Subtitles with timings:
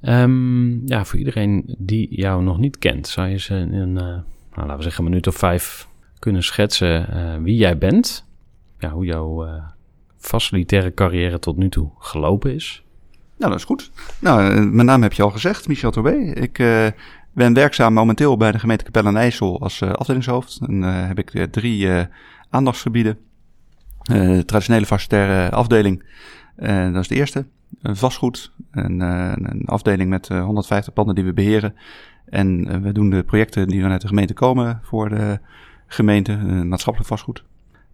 [0.03, 3.95] Um, ja, voor iedereen die jou nog niet kent, zou je ze in een, uh,
[3.95, 8.27] nou, laten we zeggen, een minuut of vijf kunnen schetsen wie jij bent.
[8.78, 9.61] Ja, hoe jouw
[10.19, 12.83] facilitaire carrière tot nu toe gelopen is.
[13.39, 13.91] Nou, dat is goed.
[14.20, 16.17] Nou, mijn naam heb je al gezegd, Michel Torbé.
[16.34, 16.56] Ik
[17.33, 20.61] ben werkzaam momenteel bij de gemeente Capelle aan IJssel als afdelingshoofd.
[20.67, 21.89] En heb ik drie
[22.51, 23.18] aandachtsgebieden.
[24.11, 26.02] Uh, traditionele facilitaire afdeling,
[26.58, 27.46] uh, dat is de eerste.
[27.83, 31.74] Een vastgoed, een, uh, een afdeling met 150 panden die we beheren.
[32.24, 35.39] En we doen de projecten die vanuit de gemeente komen voor de
[35.86, 37.45] gemeente, maatschappelijk vastgoed.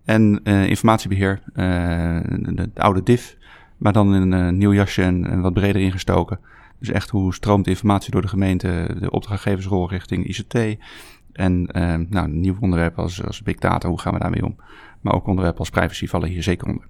[0.04, 3.36] En informatiebeheer, de, de, oude DIF,
[3.76, 6.38] maar dan in een nieuw jasje en, wat breder ingestoken.
[6.78, 10.78] Dus echt hoe stroomt informatie door de gemeente, de opdrachtgeversrol richting ICT.
[11.32, 11.62] En
[12.10, 14.56] nou, nieuwe onderwerpen als, als big data, hoe gaan we daarmee om?
[15.00, 16.86] Maar ook onderwerpen als privacy vallen hier zeker onder.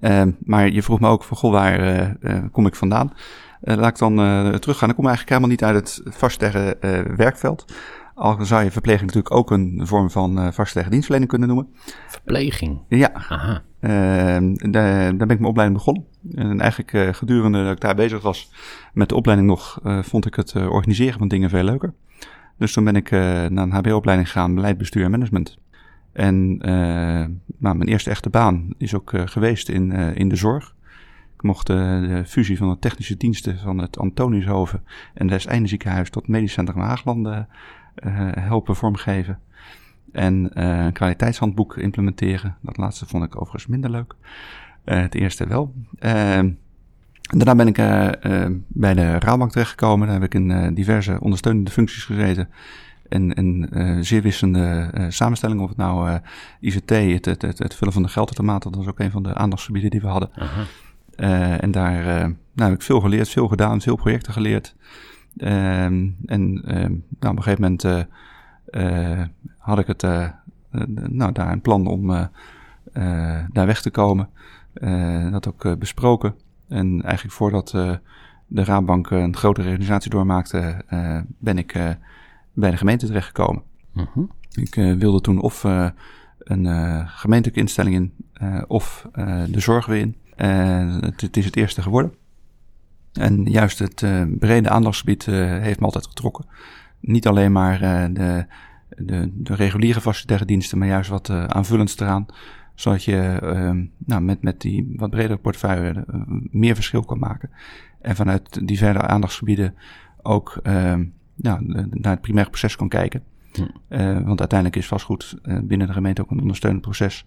[0.00, 3.12] Uh, maar je vroeg me ook van, goh, waar uh, uh, kom ik vandaan?
[3.60, 4.14] laat ik dan
[4.58, 4.88] teruggaan.
[4.88, 6.76] Ik kom eigenlijk helemaal niet uit het vastleggen
[7.16, 7.64] werkveld.
[8.14, 11.68] Al zou je verpleging natuurlijk ook een vorm van vastleggen dienstverlening kunnen noemen.
[12.06, 12.80] Verpleging?
[12.88, 13.10] Ja.
[13.12, 13.62] Aha.
[13.80, 14.40] Daar,
[14.70, 16.04] daar, ben ik mijn opleiding begonnen.
[16.34, 18.52] En eigenlijk gedurende dat ik daar bezig was
[18.92, 21.94] met de opleiding nog, vond ik het organiseren van dingen veel leuker.
[22.58, 25.58] Dus toen ben ik naar een hbo-opleiding gegaan, beleid, bestuur en management.
[26.14, 27.26] En uh,
[27.58, 30.74] nou, mijn eerste echte baan is ook uh, geweest in, uh, in de zorg.
[31.34, 36.10] Ik mocht de fusie van de technische diensten van het Antoniushoven en het Einde ziekenhuis
[36.10, 37.48] tot Medisch Centrum Haaglanden
[38.38, 39.38] helpen vormgeven.
[40.12, 42.56] En een kwaliteitshandboek implementeren.
[42.60, 44.14] Dat laatste vond ik overigens minder leuk.
[44.84, 45.74] het eerste wel.
[47.20, 47.76] Daarna ben ik
[48.68, 50.06] bij de Raadbank terechtgekomen.
[50.06, 52.48] Daar heb ik in diverse ondersteunende functies gezeten
[53.14, 55.60] en, en uh, zeer wisselende uh, samenstelling.
[55.60, 56.16] Of het nou uh,
[56.60, 59.34] ICT, het, het, het, het, vullen van de geldautomaten, dat was ook een van de
[59.34, 60.30] aandachtsgebieden die we hadden.
[61.60, 62.04] en daar
[62.52, 64.74] nou, heb ik veel geleerd, veel gedaan, veel projecten geleerd.
[65.36, 68.08] Ehm, en ehm, nou, op een gegeven moment
[69.58, 70.02] had ik het,
[71.10, 72.30] nou, daar een plan om
[73.52, 74.28] daar weg te komen.
[75.30, 76.34] dat ook besproken.
[76.68, 77.70] En eigenlijk voordat
[78.46, 80.84] de Raadbank een grotere reorganisatie doormaakte,
[81.38, 81.96] ben ik
[82.54, 83.62] bij de gemeente terechtgekomen.
[83.92, 84.28] -huh.
[84.54, 85.88] Ik uh, wilde toen of uh,
[86.38, 88.12] een uh, gemeentelijke instelling in
[88.66, 89.08] of
[89.50, 90.16] de zorg weer in.
[91.00, 92.14] Het, het, is het eerste geworden.
[93.12, 94.04] En juist het
[94.38, 96.46] brede aandachtsgebied heeft me altijd getrokken.
[97.00, 97.78] Niet alleen maar
[98.12, 98.46] de,
[98.88, 102.26] de, de, reguliere facilitaire diensten, maar juist wat aanvullends eraan.
[102.74, 103.38] Zodat je
[103.98, 106.04] nou, met, met die wat bredere portefeuille
[106.50, 107.50] meer verschil kan maken.
[108.00, 109.74] En vanuit die verdere aandachtsgebieden
[110.22, 110.62] ook
[111.36, 111.58] ja,
[111.90, 113.22] naar het primaire proces kan kijken.
[113.54, 113.62] Hm.
[113.88, 117.26] Uh, want uiteindelijk is vastgoed uh, binnen de gemeente ook een ondersteunend proces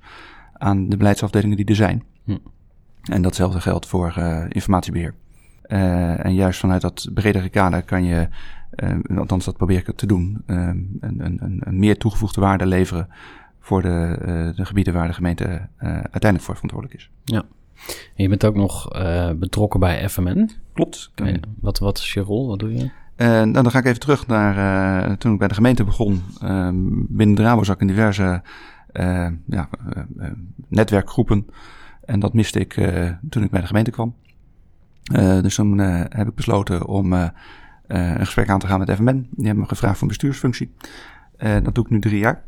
[0.53, 2.03] aan de beleidsafdelingen die er zijn.
[2.23, 2.37] Hm.
[3.03, 4.17] En datzelfde geldt voor
[4.49, 5.13] informatiebeheer.
[5.61, 8.27] en juist vanuit dat bredere kader kan je,
[9.17, 13.07] althans dat probeer ik te doen, een, een, een, meer toegevoegde waarde leveren
[13.59, 17.09] voor de, de gebieden waar de gemeente uiteindelijk voor verantwoordelijk is.
[17.23, 17.43] Ja.
[18.15, 18.87] En je bent ook nog
[19.35, 20.51] betrokken bij FMN.
[20.73, 21.11] Klopt.
[21.59, 22.47] wat, wat is je rol?
[22.47, 22.89] Wat doe je?
[23.17, 24.57] Uh, dan ga ik even terug naar
[25.09, 26.23] uh, toen ik bij de gemeente begon.
[26.43, 26.69] Uh,
[27.07, 28.41] binnen Rabozak in diverse
[29.45, 29.69] ja,
[30.67, 31.47] netwerkgroepen.
[32.05, 32.73] En dat miste ik
[33.29, 34.15] toen ik bij de gemeente kwam.
[35.41, 39.27] dus toen heb ik besloten om een gesprek aan te gaan met FMN.
[39.31, 40.73] Die hebben me gevraagd voor bestuursfunctie.
[41.37, 42.43] dat doe ik nu drie jaar.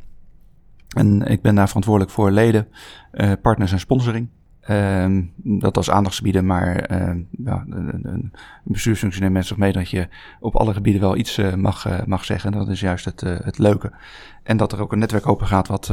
[0.95, 2.67] En ik ben daar verantwoordelijk voor leden,
[3.41, 4.29] partners en sponsoring.
[4.69, 8.31] Uh, dat als aandachtsgebieden, maar uh, ja, een,
[8.65, 10.07] een mensen mee dat je
[10.39, 12.51] op alle gebieden wel iets uh, mag, uh, mag zeggen.
[12.51, 13.91] Dat is juist het, het leuke.
[14.43, 15.87] En dat er ook een netwerk open gaat wat,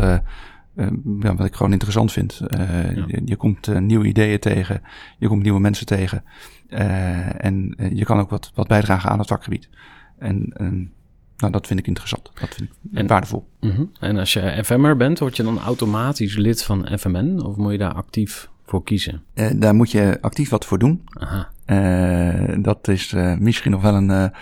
[1.20, 2.40] ja, wat ik gewoon interessant vind.
[2.48, 2.62] Ja.
[3.06, 4.82] Je, je, komt nieuwe ideeën tegen,
[5.18, 6.24] je komt nieuwe mensen tegen.
[7.38, 9.68] en je kan ook wat, wat bijdragen aan het vakgebied.
[10.18, 10.52] En
[11.36, 12.30] nou, dat vind ik interessant.
[12.40, 13.48] Dat vind ik en, waardevol.
[13.60, 17.42] Uh En als je FM'er bent, word je dan automatisch lid van FMN?
[17.44, 19.22] Of moet je daar actief voor kiezen?
[19.34, 21.08] Uh, daar moet je actief wat voor doen.
[21.18, 21.48] Aha.
[21.66, 24.32] Uh, dat is uh, misschien nog wel een,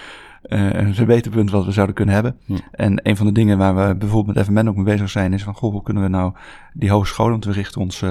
[0.43, 2.37] een verbeterpunt wat we zouden kunnen hebben.
[2.45, 2.59] Hm.
[2.71, 5.43] En een van de dingen waar we bijvoorbeeld met FMN ook mee bezig zijn, is
[5.43, 6.33] van goh, hoe kunnen we nou
[6.73, 8.05] die hogescholen, want we richten ons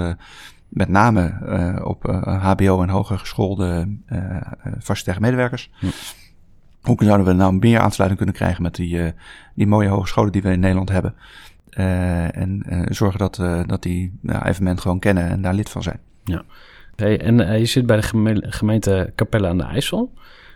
[0.67, 1.39] met name
[1.83, 2.03] op
[2.41, 3.97] HBO en hoger geschoolde
[4.79, 5.71] facilitaire medewerkers.
[5.79, 5.85] Hm.
[6.81, 9.13] Hoe zouden we nou meer aansluiting kunnen krijgen met die,
[9.55, 11.15] die mooie hogescholen die we in Nederland hebben?
[11.77, 15.83] Uh, en uh, zorgen dat, uh, dat die evenement gewoon kennen en daar lid van
[15.83, 15.99] zijn.
[16.23, 16.43] Ja.
[16.95, 20.13] Hey, en je zit bij de gemeente Capelle aan de IJssel.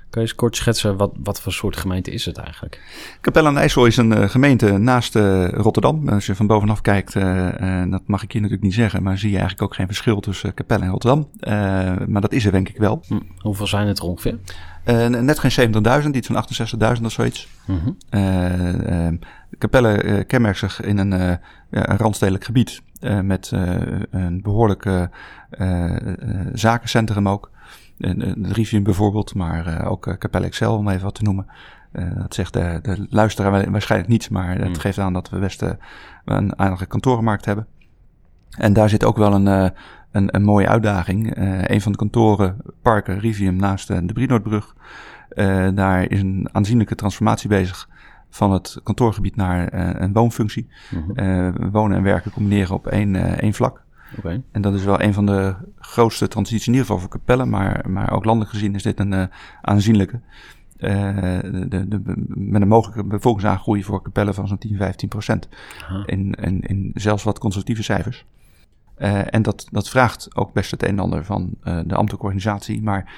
[0.10, 2.81] Kan je eens kort schetsen, wat, wat voor soort gemeente is het eigenlijk?
[3.22, 5.16] Capelle aan de IJssel is een gemeente naast
[5.52, 6.10] Rotterdam.
[6.10, 7.14] Als je van bovenaf kijkt,
[7.90, 10.54] dat mag ik je natuurlijk niet zeggen, maar zie je eigenlijk ook geen verschil tussen
[10.54, 11.30] Capelle en Rotterdam.
[12.08, 13.04] maar dat is er denk ik wel.
[13.08, 13.20] Hm.
[13.38, 14.38] Hoeveel zijn het er ongeveer?
[15.10, 15.72] Net geen
[16.04, 16.46] 70.000, iets van
[16.98, 17.48] 68.000 of zoiets.
[17.66, 17.80] Mm
[18.10, 19.20] -hmm.
[19.58, 21.40] Capelle uh, kenmerkt zich in een,
[21.70, 23.52] ja, een randstedelijk gebied uh, met
[24.12, 25.10] een behoorlijk
[26.54, 27.52] zakencentrum ook.
[27.98, 31.46] De Rivium bijvoorbeeld, maar ook Capelle Excel om even wat te noemen.
[32.18, 34.76] dat zegt de, de luisteraar waarschijnlijk niet, maar het mm.
[34.76, 35.64] geeft aan dat we best
[36.26, 37.68] een aardige kantorenmarkt hebben.
[38.58, 39.74] En daar zit ook wel een,
[40.12, 41.38] een, een mooie uitdaging.
[41.38, 44.76] Uh, een van de kantoren, Parken Rivium, naast de Brienoordbrug.
[45.30, 47.90] Uh, daar is een aanzienlijke transformatie bezig
[48.29, 50.68] van het kantoorgebied naar uh, een woonfunctie.
[50.89, 51.15] Mm
[51.71, 53.83] wonen en werken combineren op één, één vlak.
[54.18, 54.44] Okay.
[54.51, 57.85] En dat is wel een van de grootste transities, in ieder geval voor Capelle, maar,
[57.89, 59.29] maar ook landelijk gezien is dit een
[59.62, 60.19] aanzienlijke.
[60.77, 65.50] De, de, de, met een mogelijke bevolkingsaangroei voor Capelle van zo'n 10, 15 procent.
[66.06, 68.25] In, in, in zelfs wat conservatieve cijfers.
[69.29, 73.12] En dat, dat vraagt ook best het een en ander van de ambtelijke organisatie, maar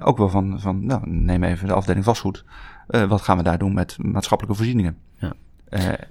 [0.00, 2.44] ook wel van, van nou, neem even de afdeling vastgoed.
[2.86, 4.96] Wat gaan we daar doen met maatschappelijke voorzieningen?
[5.18, 5.34] Ja.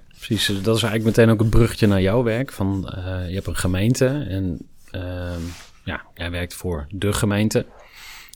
[0.08, 2.52] Precies, dat is eigenlijk meteen ook het bruggetje naar jouw werk.
[2.52, 2.80] Van,
[3.28, 4.58] je hebt een gemeente en
[4.90, 5.40] ehm,
[5.84, 7.66] ja, jij werkt voor de gemeente.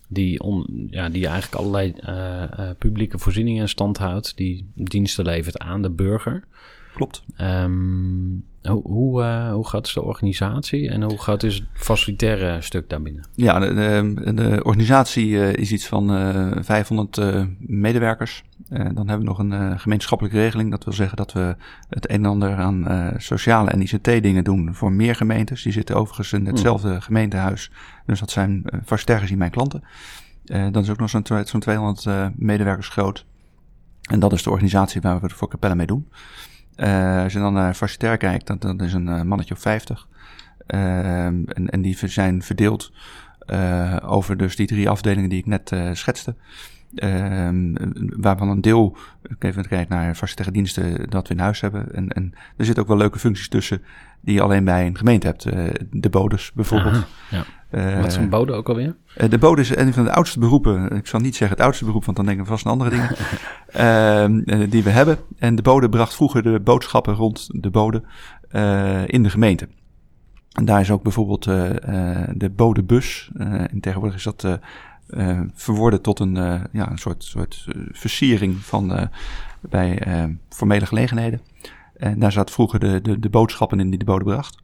[0.08, 1.94] Die, on, ja, die eigenlijk allerlei
[2.79, 4.37] publieke voorzieningen in stand houdt.
[4.37, 6.44] Die diensten levert aan de burger.
[6.94, 7.23] Klopt.
[7.41, 12.88] Um, hoe, hoe, uh, hoe gaat de organisatie en hoe gaat dus het facilitaire stuk
[12.88, 13.25] daarbinnen?
[13.34, 17.20] Ja, de, de, de organisatie uh, is iets van uh, 500
[17.58, 18.44] medewerkers.
[18.69, 20.70] dan hebben we nog een gemeenschappelijke regeling.
[20.70, 21.56] Dat wil zeggen dat we
[21.88, 25.62] het een en ander aan sociale en ICT-dingen doen voor meer gemeentes.
[25.62, 27.00] Die zitten overigens in hetzelfde mm.
[27.00, 27.70] gemeentehuis.
[28.06, 29.82] Dus dat zijn facilitair gezien mijn klanten.
[30.44, 33.26] dat is ook nog zo'n zo'n 200 medewerkers groot.
[34.10, 36.08] En dat is de organisatie waar we het voor Capelle mee doen.
[36.79, 40.08] Uh, als je dan naar facilitair kijkt, dat, dat is een uh, mannetje of 50.
[40.75, 42.93] Uh, en, en die zijn verdeeld
[43.47, 46.35] uh, over dus die drie afdelingen die ik net schetste.
[46.95, 47.75] Ehm,
[48.17, 51.95] waarvan een deel, ik even kijken naar facilitaire diensten, dat we in huis hebben.
[51.95, 53.83] En, en er zitten ook wel leuke functies tussen
[54.21, 55.43] die je alleen bij een gemeente hebt.
[55.91, 56.95] de bodes bijvoorbeeld.
[56.95, 57.45] Aha, ja.
[57.71, 58.97] Uh, Wat is een bode ook alweer?
[59.17, 60.91] Uh, de bode is een van de oudste beroepen.
[60.97, 63.11] Ik zal niet zeggen het oudste beroep, want dan denken we vast aan andere dingen.
[64.47, 65.19] uh, die we hebben.
[65.39, 68.03] En de bode bracht vroeger de boodschappen rond de bode
[69.07, 69.69] in de gemeente.
[70.53, 73.31] En daar is ook bijvoorbeeld de bodebus.
[73.39, 74.59] en tegenwoordig is dat
[75.55, 76.34] verworden tot een,
[76.72, 79.10] ja, een soort, soort versiering van
[79.60, 80.03] bij
[80.48, 81.41] formele gelegenheden.
[81.96, 84.58] En daar zat vroeger de, de, de boodschappen in die de bode bracht.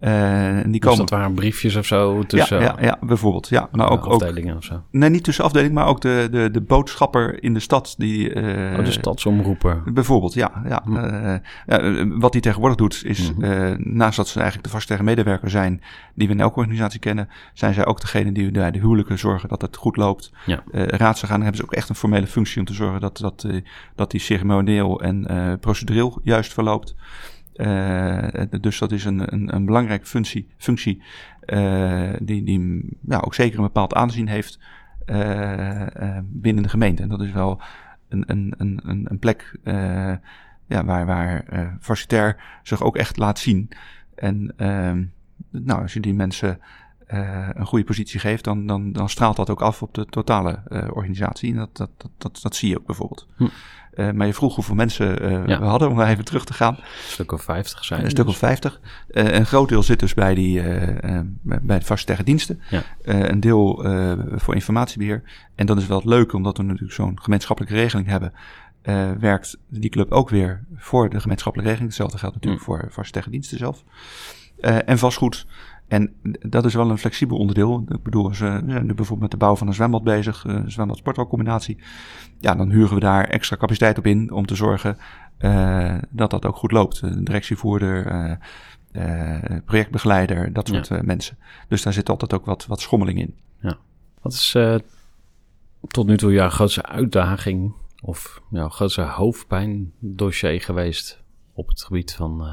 [0.00, 0.98] Uh, die dus komen...
[0.98, 2.60] dat waren briefjes of zo tussen...
[2.60, 3.48] Ja, ja, ja bijvoorbeeld.
[3.48, 4.82] Ja, maar ook, afdelingen ook, of zo?
[4.90, 7.94] Nee, niet tussen afdelingen, maar ook de, de, de boodschapper in de stad.
[7.98, 9.82] Die, uh, oh, de stadsomroeper.
[9.92, 10.62] Bijvoorbeeld, ja.
[10.68, 10.82] ja.
[10.84, 10.96] Hm.
[10.96, 11.34] Uh,
[11.66, 13.76] ja wat hij tegenwoordig doet, is hm.
[13.78, 15.82] naast dat ze eigenlijk de vaste medewerker zijn...
[16.14, 17.28] die we in elke organisatie kennen...
[17.54, 20.32] zijn zij ook degene die bij de huwelijken zorgen dat het goed loopt.
[20.46, 20.62] Ja.
[20.72, 23.00] raadsorganen hebben ze ook echt een formele functie om te zorgen...
[23.00, 23.46] dat, dat,
[23.94, 25.26] dat die ceremonieel en
[25.60, 26.94] procedureel juist verloopt.
[27.56, 28.28] Uh,
[28.60, 31.02] dus dat is een, een, een belangrijke functie, functie
[31.46, 34.58] uh, die, die nou, ook zeker een bepaald aanzien heeft
[35.06, 35.86] uh,
[36.24, 37.02] binnen de gemeente.
[37.02, 37.60] En dat is wel
[38.08, 39.58] een, een, een, een plek
[40.66, 41.44] ja, waar, waar
[41.80, 43.68] facilitair zich ook echt laat zien.
[44.14, 44.52] En
[45.50, 46.60] nou, als je die mensen
[47.14, 50.62] uh, een goede positie geeft, dan, dan, dan straalt dat ook af op de totale
[50.68, 51.50] uh, organisatie.
[51.50, 53.26] En dat, dat, dat, dat, dat zie je ook bijvoorbeeld.
[53.36, 53.44] Hm.
[53.94, 55.06] Uh, maar je vroeg hoeveel mensen
[55.48, 55.58] ja.
[55.58, 56.74] we hadden, om even terug te gaan.
[56.74, 58.04] Een stuk of 50 zijn.
[58.04, 58.80] Een stuk of 50.
[59.08, 60.62] een groot deel zit dus bij, die,
[61.42, 62.60] bij de facilitaire diensten.
[62.70, 62.82] Ja.
[63.02, 63.84] een deel
[64.34, 65.22] voor informatiebeheer.
[65.54, 68.32] En dat is wel leuk, omdat we natuurlijk zo'n gemeenschappelijke regeling hebben.
[69.20, 71.94] werkt die club ook weer voor de gemeenschappelijke regeling.
[71.96, 72.70] Hetzelfde geldt natuurlijk hm.
[72.70, 73.84] voor facilitaire diensten zelf.
[74.60, 75.46] en vastgoed
[75.88, 77.84] en dat is wel een flexibel onderdeel.
[77.88, 80.70] Ik bedoel, ze zijn nu bijvoorbeeld met de bouw van een zwembad bezig, een eh,
[80.70, 81.78] zwembad-sportbalcombinatie.
[82.40, 84.96] Ja, dan huren we daar extra capaciteit op in om te zorgen
[85.38, 87.00] uh, dat dat ook goed loopt.
[87.00, 88.06] Een directievoerder,
[88.92, 91.38] uh, projectbegeleider, dat soort mensen.
[91.68, 93.34] Dus daar zit altijd ook wat, wat schommeling in.
[93.60, 93.76] Ja.
[94.20, 94.56] Wat is
[95.88, 102.46] tot nu toe jouw grootste uitdaging of jouw grootste hoofdpijndossier geweest op het gebied van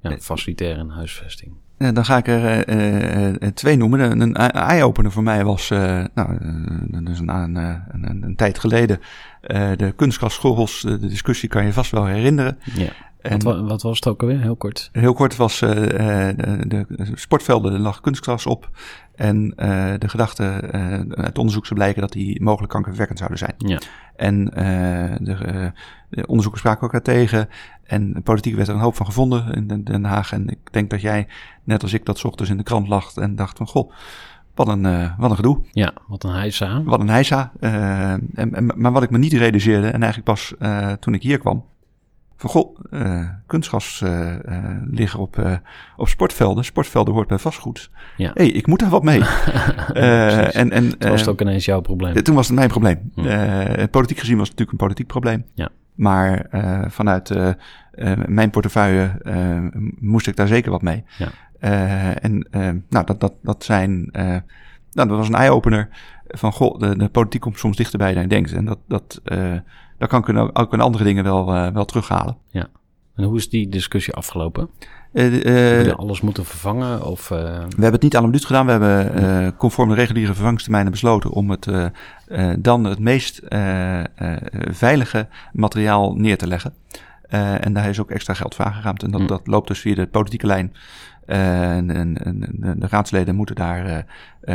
[0.00, 1.54] ja, facilitair en huisvesting?
[1.82, 4.20] Eh, dan ga ik er uh, twee noemen.
[4.20, 6.38] Een eye-opener voor mij was, uh, nou,
[7.04, 9.00] dus een, een, een, een, tijd geleden,
[9.76, 10.80] de kunstgastschool's.
[10.80, 12.58] De discussie kan je vast wel herinneren.
[12.74, 12.88] Ja.
[13.20, 14.88] En wat, wat, was het ook alweer, heel kort?
[14.92, 16.34] Heel kort was de,
[16.66, 18.70] de, sportvelden, lag kunstgras op.
[19.14, 19.48] En
[19.98, 20.42] de gedachte,
[21.10, 23.54] uit onderzoek zou blijken dat die mogelijk kankerverwekkend zouden zijn.
[23.56, 23.78] Ja.
[24.16, 24.44] En
[25.24, 25.72] de,
[26.08, 27.48] de onderzoekers spraken elkaar tegen.
[27.92, 30.32] En politiek werd er een hoop van gevonden in Den Haag.
[30.32, 31.26] En ik denk dat jij,
[31.64, 33.92] net als ik, dat ochtends in de krant lag en dacht van, goh,
[34.54, 35.60] wat een, uh, wat een gedoe.
[35.72, 36.82] Ja, wat een heisa.
[36.82, 37.52] Wat een heisa.
[37.60, 41.22] Uh, en, en, maar wat ik me niet realiseerde, en eigenlijk pas uh, toen ik
[41.22, 41.64] hier kwam,
[42.36, 42.78] van goh,
[43.46, 44.02] kunstgas
[44.90, 45.60] liggen op,
[45.96, 46.64] op sportvelden.
[46.64, 47.90] Sportvelden hoort bij vastgoed.
[48.16, 48.30] Ja.
[48.34, 49.20] hey, ik moet daar wat mee.
[49.94, 52.22] en, en, toen was het ook ineens jouw probleem.
[52.22, 53.12] Toen was het mijn probleem.
[53.14, 53.86] Hm.
[53.90, 55.44] politiek gezien was het natuurlijk een politiek probleem.
[55.54, 55.68] Ja.
[55.94, 56.46] Maar
[56.88, 57.56] vanuit
[58.26, 59.20] mijn portefeuille
[60.00, 61.04] moest ik daar zeker wat mee.
[61.18, 61.28] Ja.
[62.14, 62.46] en
[62.88, 64.08] nou, dat, dat, dat zijn.
[64.92, 65.88] nou, dat was een eye-opener
[66.26, 68.52] van goh, de, de politiek komt soms dichterbij dan je denkt.
[68.52, 69.20] En dat, dat,
[69.98, 72.36] daar kan ik ook in andere dingen wel, wel terughalen.
[72.50, 72.68] Ja.
[73.14, 74.68] En hoe is die discussie afgelopen?
[75.12, 77.06] Uh, uh, alles moeten vervangen?
[77.06, 77.38] Of, uh...
[77.38, 78.66] We hebben het niet aan minuut gedaan.
[78.66, 81.68] We hebben conform de reguliere vervangingstermijnen besloten om het
[82.58, 83.40] dan het meest
[84.70, 86.74] veilige materiaal neer te leggen.
[87.32, 89.02] En daar is ook extra geld voor aangeruimd.
[89.02, 89.26] En dat, hm.
[89.26, 90.74] dat loopt dus via de politieke lijn.
[91.26, 94.06] En, en, en, de raadsleden moeten daar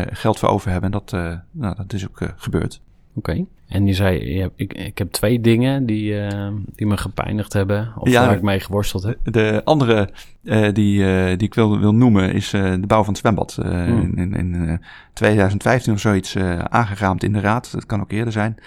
[0.10, 0.92] geld voor over hebben.
[0.92, 1.12] En dat,
[1.52, 2.82] nou, dat is ook gebeurd.
[3.18, 3.46] Oké.
[3.68, 7.54] En je zei, je hebt, ik, ik heb twee dingen die, uh, die me gepijnigd
[7.54, 9.18] hebben, of ja, waar ik mee geworsteld heb.
[9.24, 10.10] De andere
[10.44, 13.58] uh, die, uh, die ik wil, wil noemen is de bouw van het zwembad.
[13.62, 14.12] Hmm.
[14.16, 14.82] In, in
[15.14, 16.38] 2015 of zoiets
[16.70, 17.72] aangeraamd in de raad.
[17.72, 18.58] Dat kan ook eerder zijn.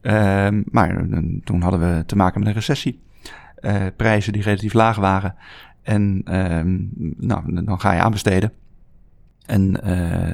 [0.00, 1.06] Ehm, maar
[1.44, 3.00] toen hadden we te maken met een recessie.
[3.96, 5.34] Prijzen die relatief laag waren.
[5.82, 6.78] En ehm,
[7.16, 8.52] nou, dan ga je aanbesteden.
[9.46, 9.72] En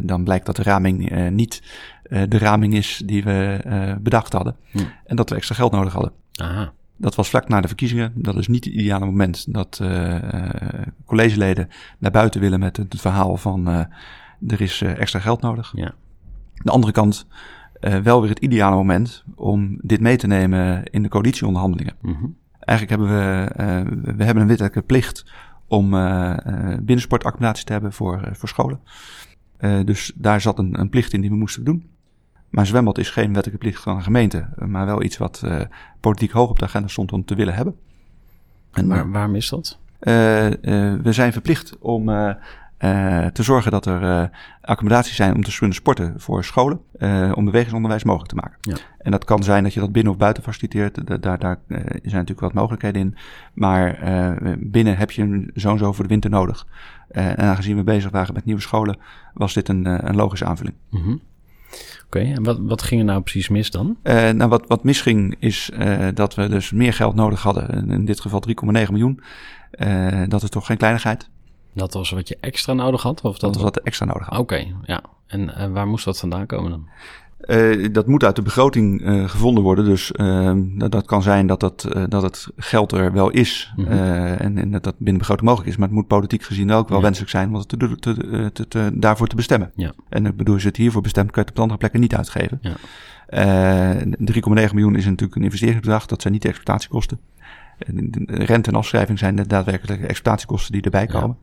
[0.03, 1.63] dan blijkt dat de raming niet
[2.09, 4.57] uh, de raming is die we bedacht hadden.
[4.71, 4.79] Hm.
[5.05, 6.13] En dat we extra geld nodig hadden.
[6.33, 6.73] Aha.
[6.97, 8.13] Dat was vlak na de verkiezingen.
[8.15, 10.17] Dat is niet het ideale moment dat uh,
[11.05, 11.69] collegeleden
[11.99, 13.67] naar buiten willen met het verhaal van
[14.49, 15.73] er is extra geld nodig.
[15.75, 15.95] Ja.
[16.55, 17.27] de andere kant
[18.03, 21.95] wel weer het ideale moment om dit mee te nemen in de coalitieonderhandelingen.
[22.01, 25.25] Mm Eigenlijk hebben we, we hebben een wettelijke plicht
[25.67, 25.91] om
[26.83, 28.81] binnensportaccommodatie te hebben voor, voor scholen.
[29.85, 31.91] dus daar zat een, een plicht in die we moesten doen.
[32.51, 35.61] Maar zwembad is geen wettelijke plicht van een gemeente, maar wel iets wat uh,
[36.01, 37.77] politiek hoog op de agenda stond om te willen hebben.
[38.73, 39.79] En, maar waarom is dat?
[40.01, 40.13] Uh,
[41.03, 42.09] we zijn verplicht om
[43.33, 44.31] te zorgen dat er
[44.61, 46.81] accommodaties zijn om te kunnen sporten voor scholen,
[47.35, 48.59] om bewegingsonderwijs mogelijk te maken.
[48.61, 48.77] Ja.
[48.99, 52.41] En dat kan zijn dat je dat binnen of buiten faciliteert, daar, daar zijn natuurlijk
[52.41, 53.17] wat mogelijkheden in.
[53.55, 53.99] Maar
[54.59, 56.67] binnen heb je zo'n zo voor de winter nodig.
[57.09, 58.99] en aangezien we bezig waren met nieuwe scholen,
[59.35, 60.77] was dit een, een logische aanvulling.
[60.91, 61.21] Mm
[62.07, 63.97] Oké, en wat, wat ging er nou precies mis dan?
[64.03, 67.91] Uh, nou, wat, wat misging is uh, dat we dus meer geld nodig hadden.
[67.91, 69.21] In dit geval 3,9 miljoen.
[69.79, 71.31] Uh, dat is toch geen kleinigheid.
[71.77, 73.21] Dat was wat je extra nodig had?
[73.21, 74.39] Of dat, dat was wat extra nodig had.
[74.39, 75.03] Oké, ja.
[75.27, 76.89] En waar moest dat vandaan komen dan?
[77.41, 79.85] Uh, dat moet uit de begroting uh, gevonden worden.
[79.85, 83.85] Dus uh, dat, dat, kan zijn dat, dat, dat het geld er wel is mm
[83.85, 83.99] -hmm.
[83.99, 85.77] en, en, dat dat binnen begroting mogelijk is.
[85.77, 87.05] Maar het moet politiek gezien ook wel ja.
[87.05, 89.71] wenselijk zijn om het te, te, te, te, daarvoor te bestemmen.
[89.75, 89.93] Ja.
[90.09, 92.15] En ik bedoel, als je het hiervoor bestemt, kan je het op andere plekken niet
[92.15, 92.61] uitgeven.
[92.61, 92.75] Ja.
[93.95, 96.07] 3,9 miljoen is natuurlijk een investeringsbedrag.
[96.07, 97.21] Dat zijn niet de exploitatiekosten.
[98.27, 101.37] Rente en afschrijving zijn de daadwerkelijke exploitatiekosten die erbij komen.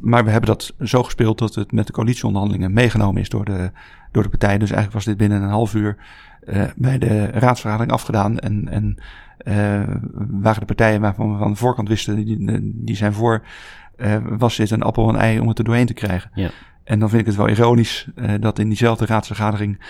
[0.00, 3.70] Maar we hebben dat zo gespeeld dat het met de coalitieonderhandelingen meegenomen is door de,
[4.10, 4.58] door de partijen.
[4.58, 5.96] Dus eigenlijk was dit binnen een half uur
[6.44, 8.38] uh, bij de raadsvergadering afgedaan.
[8.38, 8.96] En, en
[9.44, 9.82] uh,
[10.30, 13.42] waren de partijen waarvan we van de voorkant wisten, die, die zijn voor,
[13.96, 16.30] uh, was dit een appel en ei om het er doorheen te krijgen.
[16.34, 16.50] Ja.
[16.84, 18.08] En dan vind ik het wel ironisch
[18.40, 19.84] dat in diezelfde raadsvergadering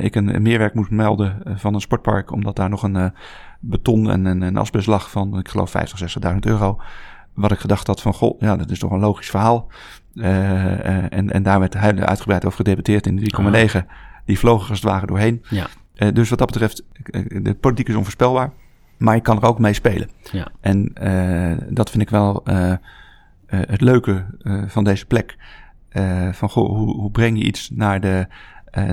[0.00, 3.12] ik een, een, meerwerk moet melden van een sportpark, omdat daar nog een
[3.60, 6.80] beton en een, een asbest lag van, ik geloof, 50, 60.000 euro.
[7.36, 9.68] Wat ik gedacht had van, goh, ja, dat is toch een logisch verhaal.
[10.14, 13.18] en, en daar werd uitgebreid over gedebatteerd in
[13.70, 13.80] 3,9.
[14.24, 15.44] Die vlogen als het ware doorheen.
[15.50, 15.66] Ja.
[16.10, 16.82] dus wat dat betreft,
[17.42, 18.52] de politiek is onvoorspelbaar.
[18.96, 20.10] Maar je kan er ook mee spelen.
[20.32, 20.48] Ja.
[20.60, 20.92] En
[21.68, 22.42] dat vind ik wel
[23.46, 24.24] het leuke
[24.66, 25.36] van deze plek.
[26.32, 28.26] van goh, hoe, hoe, breng je iets naar de,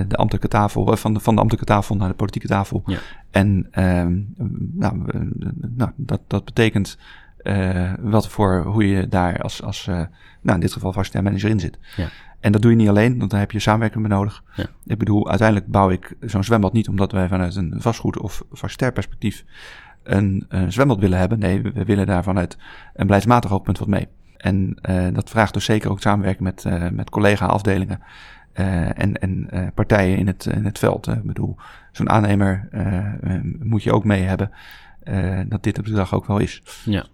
[0.08, 2.82] de ambtelijke tafel, van de, van de ambtelijke tafel naar de politieke tafel.
[2.86, 2.98] Ja.
[3.30, 4.20] En ehm,
[4.72, 5.04] nou,
[5.76, 6.98] nou, dat, dat betekent
[8.00, 11.78] wat voor hoe je daar als, als nou in dit geval facilitair manager in zit.
[11.96, 12.08] Ja.
[12.40, 14.42] En dat doe je niet alleen, want daar heb je samenwerking bij nodig.
[14.54, 14.66] Ja.
[14.84, 18.92] Ik bedoel, uiteindelijk bouw ik zo'n zwembad niet omdat wij vanuit een vastgoed of facilitair
[18.92, 19.44] perspectief
[20.02, 21.38] een, een zwembad willen hebben.
[21.38, 22.56] Nee, we willen daar vanuit
[22.94, 24.08] een beleidsmatig oogpunt wat mee.
[24.36, 28.00] En uh, dat vraagt dus zeker ook samenwerking met, uh, met collega-afdelingen
[28.54, 31.06] uh, en, en partijen in het, in het veld.
[31.06, 31.56] ik bedoel,
[31.92, 32.68] zo'n aannemer
[33.58, 34.50] moet je ook mee hebben
[35.48, 36.62] dat dit het bedrag ook wel is.
[36.84, 37.06] Ja,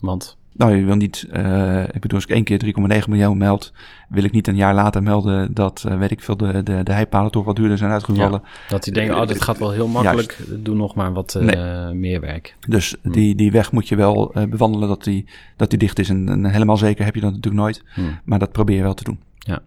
[0.00, 2.64] want nou, je wil niet, uh, ik bedoel, als ik één keer
[3.02, 3.72] 3,9 miljoen meld,
[4.08, 6.92] wil ik niet een jaar later melden dat, uh, weet ik veel, de, de, de
[6.92, 8.40] heipalen toch wat duurder zijn uitgevallen.
[8.44, 10.64] Ja, dat die denken, oh, dit gaat wel heel makkelijk, Juist.
[10.64, 11.94] doe nog maar wat uh, nee.
[11.94, 12.56] meer werk.
[12.68, 13.12] Dus hmm.
[13.12, 15.24] die, die weg moet je wel bewandelen dat die,
[15.56, 16.08] dat die dicht is.
[16.08, 18.20] En, en, helemaal zeker heb je dat natuurlijk nooit, hmm.
[18.24, 19.18] maar dat probeer je wel te doen.
[19.46, 19.62] Ja.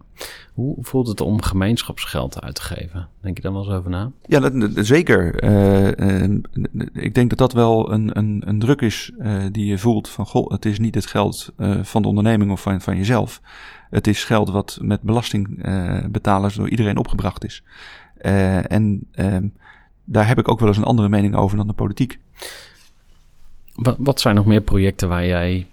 [0.54, 3.08] Hoe voelt het om gemeenschapsgeld uit te geven?
[3.20, 4.10] Denk je daar wel eens over na?
[4.26, 5.44] Ja, dat, dat, zeker.
[5.44, 6.38] Uh, uh,
[6.92, 10.26] ik denk dat dat wel een, een, een druk is uh, die je voelt van...
[10.26, 13.40] goh, het is niet het geld van de onderneming of van, van jezelf.
[13.90, 17.62] Het is geld wat met belastingbetalers door iedereen opgebracht is.
[18.16, 19.46] en ehm,
[20.04, 22.18] daar heb ik ook wel eens een andere mening over dan de politiek.
[23.74, 25.66] Wat, wat zijn nog meer projecten waar jij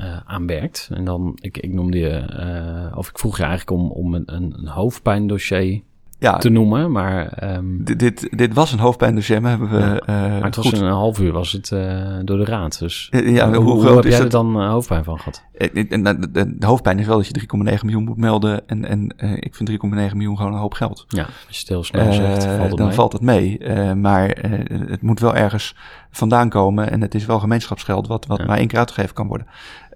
[0.00, 0.88] uh, aan werkt.
[0.92, 2.24] En dan, ik, ik noemde je,
[2.90, 5.82] uh, of ik vroeg je eigenlijk om, om een, een hoofdpijndossier
[6.18, 7.42] ja, te noemen, maar...
[7.56, 10.02] Um, dit, dit, dit was een hoofdpijndossier, maar hebben we...
[10.06, 10.80] Ja, maar het was goed.
[10.80, 11.68] een half uur was het
[12.24, 13.08] door de raad, dus...
[13.10, 15.44] Ja, hoe, hoe, hoe heb jij er dan hoofdpijn van gehad?
[15.72, 17.46] De, de, hoofdpijn is wel dat je 3,9
[17.82, 21.04] miljoen moet melden en, en ik vind 3,9 miljoen gewoon een hoop geld.
[21.08, 22.96] Ja, als je het heel snel zegt, valt het dan mee.
[22.96, 23.58] valt het mee,
[23.94, 24.28] maar
[24.68, 25.74] het moet wel ergens
[26.16, 28.44] vandaan komen en het is wel gemeenschapsgeld wat, wat ja.
[28.44, 29.46] maar één keer uitgegeven kan worden.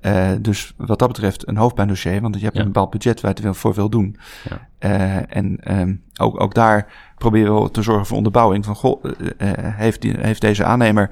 [0.02, 2.60] Uh, dus wat dat betreft een hoofdpijndossier, want je hebt ja.
[2.60, 4.16] een bepaald budget waar je het voor wil doen.
[4.48, 4.68] Ja.
[4.88, 8.64] Uh, en um, ook, ook daar proberen we te zorgen voor onderbouwing.
[8.64, 9.12] Van, goh, uh,
[9.54, 11.10] heeft, die, heeft deze aannemer,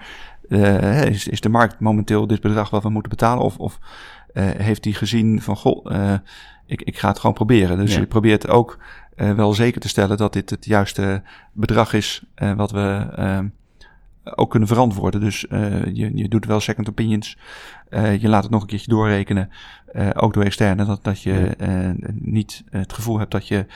[1.09, 3.44] is, is de markt momenteel dit bedrag wat we moeten betalen?
[3.44, 3.79] Of, of
[4.57, 5.87] heeft hij gezien van, goh,
[6.66, 7.77] ik, ik ga het gewoon proberen.
[7.79, 8.01] Dus ja.
[8.01, 8.79] je probeert ook
[9.14, 11.22] wel zeker te stellen dat dit het juiste
[11.53, 12.24] bedrag is
[12.57, 13.07] wat we
[14.35, 15.20] ook kunnen verantwoorden.
[15.20, 17.38] Dus uh, je, je doet wel second opinions.
[17.90, 19.51] Uh, je laat het nog een keertje doorrekenen.
[19.92, 20.85] Uh, ook door externe.
[20.85, 21.57] Dat, dat je
[22.12, 23.66] niet het gevoel hebt dat je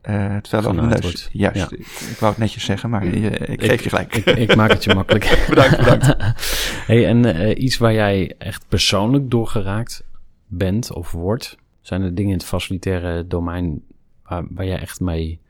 [0.00, 1.28] het vel over de neus...
[1.32, 1.76] Juist, ja.
[1.76, 4.16] ik, ik, wou het netjes zeggen, maar je, ik geef ik, je gelijk.
[4.16, 5.46] Ik, ik, maak het je makkelijk.
[5.48, 6.16] bedankt, bedankt.
[6.90, 10.04] hey, en iets waar jij echt persoonlijk doorgeraakt
[10.46, 11.58] bent of wordt...
[11.80, 13.82] Zijn er dingen in het facilitaire domein
[14.22, 15.40] waar, waar jij echt mee...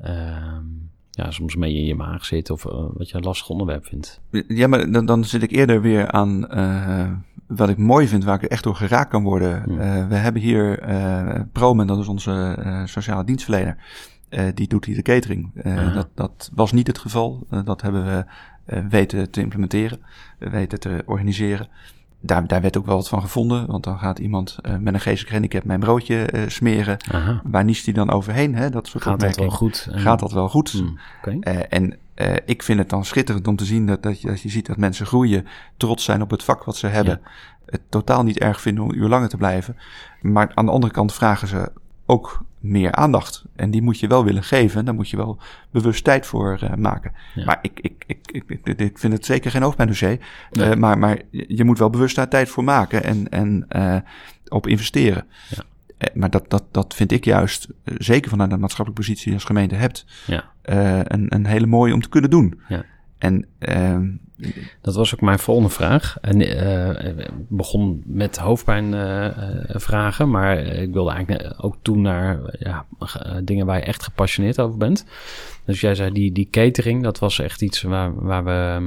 [0.00, 0.64] Ehm,
[1.10, 4.20] ja, soms mee in je maag zit of uh, wat je een lastig onderwerp vindt.
[4.48, 7.10] Ja, maar dan, dan zit ik eerder weer aan uh,
[7.46, 9.64] wat ik mooi vind, waar ik echt door geraakt kan worden.
[9.70, 10.78] Uh, we hebben hier
[11.52, 13.76] Promen, dat is onze sociale dienstverlener.
[14.54, 15.50] die doet hier de catering.
[15.94, 17.46] dat, dat was niet het geval.
[17.64, 18.24] dat hebben we
[18.88, 20.00] weten te implementeren,
[20.38, 21.68] weten te organiseren
[22.20, 23.66] daar, daar werd ook wel wat van gevonden.
[23.66, 26.96] Want dan gaat iemand uh, met een geestelijk handicap mijn broodje uh, smeren.
[27.10, 27.40] Aha.
[27.44, 28.54] Waar niest hij dan overheen?
[28.54, 28.70] Hè?
[28.70, 29.88] Dat soort gaat dat wel goed?
[29.90, 30.74] Gaat dat wel goed?
[30.74, 31.38] Mm, okay.
[31.40, 31.98] uh, en
[32.44, 34.76] ik vind het dan schitterend om te zien dat, dat, je, dat je ziet dat
[34.76, 35.46] mensen groeien.
[35.76, 37.20] Trots zijn op het vak wat ze hebben.
[37.24, 37.30] Ja.
[37.66, 39.76] Het totaal niet erg vinden om een uur langer te blijven.
[40.20, 41.72] Maar aan de andere kant vragen ze
[42.06, 43.44] ook meer aandacht.
[43.56, 44.84] En die moet je wel willen geven.
[44.84, 45.38] Daar moet je wel
[45.70, 47.12] bewust tijd voor uh, maken.
[47.34, 47.44] Ja.
[47.44, 50.18] Maar ik, ik, ik, ik, ik, vind het zeker geen hoofdpijndossier.
[50.50, 50.70] Nee.
[50.70, 53.96] Uh, maar, maar je moet wel bewust daar tijd voor maken en, en uh,
[54.48, 55.26] op investeren.
[55.48, 55.62] Ja.
[56.14, 59.48] Maar dat, dat, dat vind ik juist, zeker vanuit de maatschappelijke positie die je als
[59.48, 60.52] gemeente hebt, ja.
[60.62, 62.60] een, een hele mooie om te kunnen doen.
[62.68, 62.84] Ja.
[63.18, 64.08] En ehm,
[64.80, 66.16] dat was ook mijn volgende vraag.
[66.20, 72.86] En uh, begon met hoofdpijnvragen, uh, maar ik wilde eigenlijk ook toen naar ja,
[73.42, 75.04] dingen waar je echt gepassioneerd over bent.
[75.64, 78.80] Dus jij zei die, die catering, dat was echt iets waar, waar, we,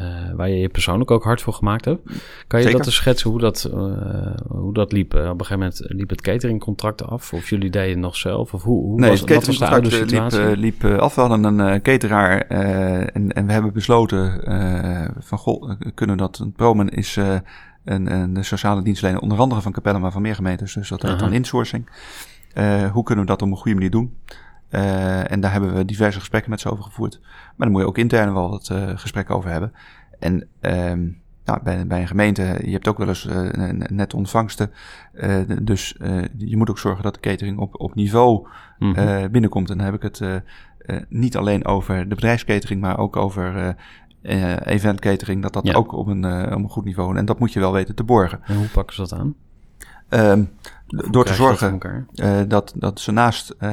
[0.00, 2.04] uh, waar je je persoonlijk ook hard voor gemaakt hebt.
[2.46, 2.78] Kan je Zeker.
[2.78, 5.14] dat eens schetsen hoe dat, uh, hoe dat liep?
[5.14, 7.32] op een gegeven moment liep het cateringcontract af?
[7.32, 8.54] Of jullie deden het nog zelf?
[8.54, 11.14] Of hoe, hoe nee, was, het wat was de oude liep, liep af.
[11.14, 14.40] We hadden een uh, cateraar en, en we hebben besloten
[15.18, 17.18] van goh, kunnen we dat, een promen is
[17.84, 20.74] en, en de sociale dienstverlener, onder andere van Capelle, maar van meer gemeentes.
[20.74, 21.86] Dus dat heet dan insourcing.
[22.52, 24.16] Eh, hoe kunnen we dat op een goede manier doen?
[24.72, 27.18] Eh, en daar hebben we diverse gesprekken met ze over gevoerd.
[27.22, 29.72] Maar daar moet je ook intern wel wat eh, gesprekken over hebben.
[30.18, 31.08] En ehm,
[31.44, 34.70] nou, bij, bij een gemeente, je hebt ook wel eens een- een net ontvangsten.
[35.62, 35.96] Dus
[36.36, 38.46] je moet ook zorgen dat de catering op, op niveau
[38.78, 39.30] Mhm.
[39.30, 39.70] binnenkomt.
[39.70, 40.42] En dan heb ik het
[41.08, 43.76] niet alleen over de bedrijfskatering, maar ook over
[44.64, 45.42] event catering.
[45.42, 45.74] Dat dat Ja.
[45.74, 47.16] ook op een, op een goed niveau.
[47.16, 48.40] En dat moet je wel weten te borgen.
[48.44, 49.34] En hoe pakken ze dat aan?
[50.08, 50.44] Ehm,
[50.92, 52.06] door te dat zorgen elkaar?
[52.14, 53.70] eh, dat, dat ze naast eh,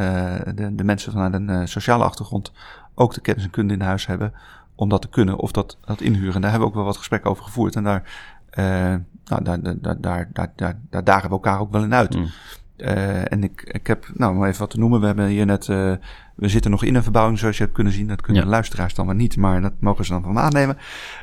[0.56, 2.52] de, de mensen vanuit een eh, sociale achtergrond
[2.96, 4.34] ook de kennis en kunde in huis hebben
[4.76, 6.34] om dat te kunnen of dat, dat inhuren.
[6.36, 7.76] En daar hebben we ook wel wat gesprekken over gevoerd.
[7.76, 8.04] En daar,
[8.50, 8.64] eh,
[9.26, 12.16] nou, daar, daar, daar, daar, daar, daar, dagen we elkaar ook wel in uit.
[12.16, 12.28] Mm.
[12.78, 15.00] Eh, en ik, ik heb, nou, om even wat te noemen.
[15.00, 15.94] We hebben hier net, eh,
[16.36, 18.08] we zitten nog in een verbouwing, zoals je hebt kunnen zien.
[18.08, 18.48] Dat kunnen Ja.
[18.48, 20.78] de luisteraars dan maar niet, maar dat mogen ze dan van me aannemen.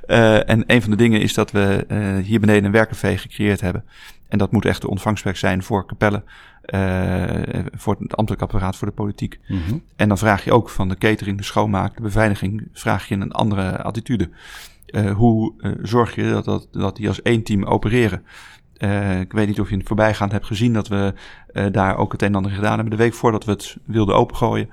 [0.07, 3.61] Eh, en een van de dingen is dat we eh, hier beneden een werkencafé gecreëerd
[3.61, 3.85] hebben.
[4.29, 6.25] En dat moet echt de ontvangstplek zijn voor kapellen,
[6.63, 9.41] eh, voor het ambtelijk apparaat, voor de politiek.
[9.49, 9.79] Mhm.
[9.97, 13.33] En dan vraag je ook van de catering, de schoonmaak, de beveiliging, vraag je een
[13.33, 14.31] andere attitude.
[14.87, 18.25] Eh, hoe eh, zorg je dat, dat, dat die als één team opereren?
[19.21, 21.15] Ik weet niet of je in het voorbijgaand hebt gezien dat we
[21.73, 22.91] daar ook het een en ander gedaan hebben.
[22.91, 24.71] De week voordat we het wilden opengooien,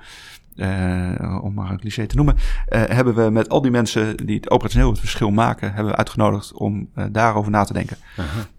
[0.56, 2.36] eh, om maar een cliché te noemen,
[2.68, 5.98] eh, hebben we met al die mensen die het operationeel het verschil maken, hebben we
[5.98, 7.96] uitgenodigd om eh, daarover na te denken.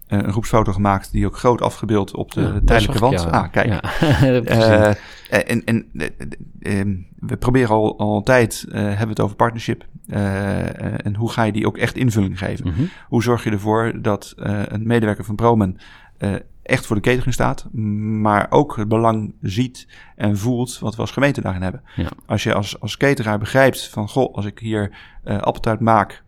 [0.06, 3.30] Een groepsfoto gemaakt die ook groot afgebeeld op de Ja, tijdelijke wand.
[3.30, 3.66] Ah, kijk.
[3.66, 3.82] Ja.
[5.30, 9.84] Eh, en en we proberen al, al een tijd, eh, hebben we het over partnership.
[10.06, 12.66] En hoe ga je die ook echt invulling geven?
[12.66, 12.82] Mhm.
[13.08, 15.76] Hoe zorg je ervoor dat eh, een medewerker van Promen
[16.18, 16.34] eh,
[16.66, 21.10] echt voor de catering staat, maar ook het belang ziet en voelt wat we als
[21.10, 21.82] gemeente daarin hebben.
[21.96, 22.08] Ja.
[22.26, 24.90] Als je als, als cateraar begrijpt van, goh, als ik hier
[25.24, 26.24] eh appeltaart maak,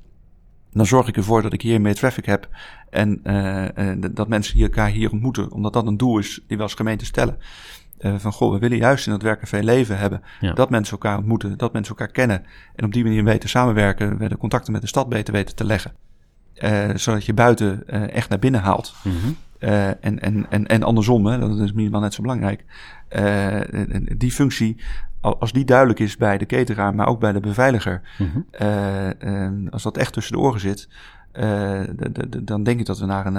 [0.73, 2.49] dan zorg ik ervoor dat ik hier meer traffic heb
[2.91, 6.63] en eh, dat mensen hier elkaar hier ontmoeten, omdat dat een doel is die we
[6.63, 7.39] als gemeente stellen.
[7.99, 10.23] Eh, van goh, we willen juist in dat werken leven hebben.
[10.41, 10.53] Ja.
[10.53, 12.45] Dat mensen elkaar ontmoeten, dat mensen elkaar kennen.
[12.75, 15.65] En op die manier weten samenwerken, we de contacten met de stad beter weten te
[15.65, 15.93] leggen.
[16.59, 18.95] Eh, zodat je buiten eh, echt naar binnen haalt.
[19.05, 19.15] Mhm.
[19.59, 22.65] Eh, en, en, en, en andersom, hè, dat is minimaal net zo belangrijk.
[23.09, 24.77] En die functie,
[25.21, 28.39] al- als die duidelijk is bij de cateraar, maar ook bij de beveiliger, Mhm.
[28.51, 30.89] eh, eh, als dat echt tussen de oren zit,
[32.43, 33.35] dan denk ik dat we naar een,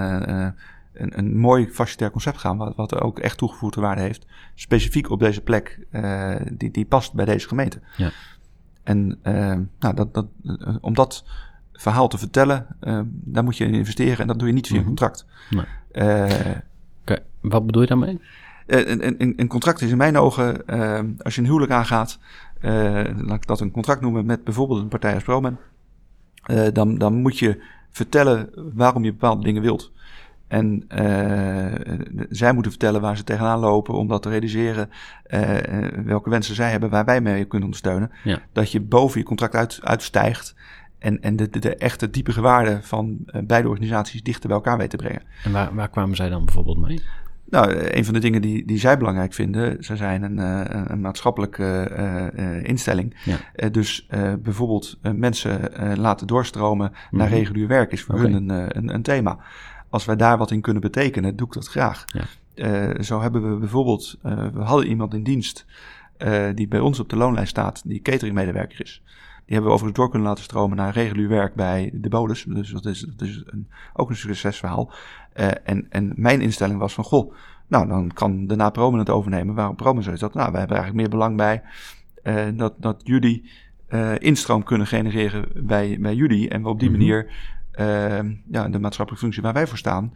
[0.93, 4.25] een, een mooi facilitair concept gaan, wat, wat er ook echt toegevoegde waarde heeft.
[4.55, 5.79] Specifiek op deze plek,
[6.51, 7.79] die, die past bij deze gemeente.
[7.97, 8.09] Ja.
[8.83, 10.25] En eh, nou, dat, dat,
[10.81, 11.25] om dat
[11.79, 14.75] verhaal te vertellen, eh, daar moet je in investeren en dat doe je niet via
[14.75, 14.87] een Mhm.
[14.95, 15.25] contract.
[15.49, 15.65] Nee.
[15.91, 16.55] Eh,
[17.01, 18.19] Oké, Wat bedoel je daarmee?
[18.67, 20.65] eh, een, een, een contract is in mijn ogen,
[21.23, 22.19] als je een huwelijk aangaat,
[23.17, 25.57] laat ik dat een contract noemen met bijvoorbeeld een partij als Promen,
[26.73, 29.91] dan, dan moet je vertellen waarom je bepaalde dingen wilt.
[30.47, 30.83] En
[32.29, 34.89] zij moeten vertellen waar ze tegenaan lopen om dat te realiseren,
[36.05, 38.11] welke wensen zij hebben, waar wij mee kunnen ondersteunen.
[38.23, 38.39] Ja.
[38.51, 40.55] Dat je boven je contract uit, uitstijgt
[40.99, 44.77] en, en de, de, de echte diepere waarden van eh, beide organisaties dichter bij elkaar
[44.77, 45.21] weet te brengen.
[45.43, 47.01] En waar, waar kwamen zij dan bijvoorbeeld mee?
[47.49, 50.75] Nou, eh, een van de dingen die, die zij belangrijk vinden, ze zijn een, eh,
[50.75, 53.15] een, een maatschappelijke instelling.
[53.25, 53.69] Ja.
[53.69, 54.07] Dus
[54.39, 57.35] bijvoorbeeld mensen laten doorstromen naar Mhm.
[57.35, 58.23] regulier werk is voor Oké.
[58.23, 59.37] hun een, een, een thema.
[59.89, 62.05] Als wij daar wat in kunnen betekenen, doe ik dat graag.
[62.07, 63.03] Ja.
[63.03, 64.17] Zo hebben we bijvoorbeeld,
[64.53, 65.65] we hadden iemand in dienst
[66.55, 69.01] die bij ons op de loonlijst staat, die cateringmedewerker is.
[69.49, 72.43] Die hebben we overigens door kunnen laten stromen naar regulier werk bij de Bodus.
[72.43, 74.91] Dus dat is, dat is een, ook een succesverhaal.
[75.33, 77.33] Eh, en, en mijn instelling was van, goh,
[77.67, 79.55] nou dan kan daarna Promen het overnemen.
[79.55, 80.33] Waarom Promen zo is dat?
[80.33, 81.61] Nou, we hebben eigenlijk meer belang bij
[82.23, 83.49] eh, dat, dat jullie
[83.87, 86.49] eh, instroom kunnen genereren bij, bij jullie.
[86.49, 86.97] En we op die Mhm.
[86.97, 87.31] manier
[88.51, 90.13] ja, de maatschappelijke functie waar wij voor staan,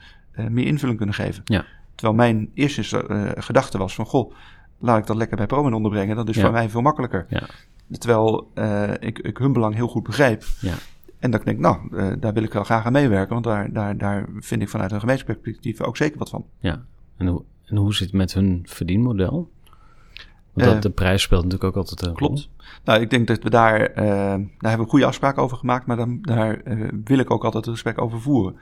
[0.49, 1.41] meer invulling kunnen geven.
[1.45, 1.65] Ja.
[1.95, 3.05] Terwijl mijn eerste
[3.37, 4.33] gedachte was van, goh,
[4.79, 6.15] laat ik dat lekker bij Promen onderbrengen.
[6.15, 6.41] Dat is Ja.
[6.41, 7.25] voor mij veel makkelijker.
[7.29, 7.43] Ja.
[7.91, 10.43] Terwijl eh, ik, ik hun belang heel goed begrijp.
[10.59, 10.73] Ja.
[11.19, 13.33] En dat ik denk, nou, eh, daar wil ik wel graag aan meewerken.
[13.33, 16.45] Want daar, daar, daar vind ik vanuit een gemeenschapsperspectief ook zeker wat van.
[16.59, 16.83] Ja.
[17.17, 19.51] En hoe, en hoe zit het met hun verdienmodel?
[20.53, 22.15] Want dat, Eh, de prijs speelt natuurlijk ook altijd een rol.
[22.27, 22.49] Klopt.
[22.83, 26.17] Nou, ik denk dat we daar, daar hebben we goede afspraken over gemaakt, maar dan,
[26.21, 26.61] daar
[27.03, 28.55] wil ik ook altijd een gesprek over voeren.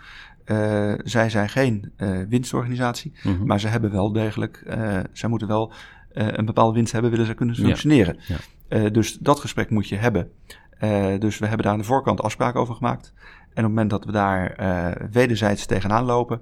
[1.04, 1.92] Zij zijn geen
[2.30, 3.46] winstorganisatie, Mhm.
[3.46, 4.64] maar ze hebben wel degelijk,
[5.12, 5.72] zij moeten wel
[6.14, 7.64] een bepaalde winst hebben, willen ze kunnen Ja.
[7.64, 8.16] functioneren.
[8.28, 8.36] Ja.
[8.72, 10.32] Eh, dus dat gesprek moet je hebben.
[10.78, 13.14] Eh, dus we hebben daar aan de voorkant afspraken over gemaakt.
[13.16, 16.42] En op het moment dat we daar eh, wederzijds tegenaan lopen,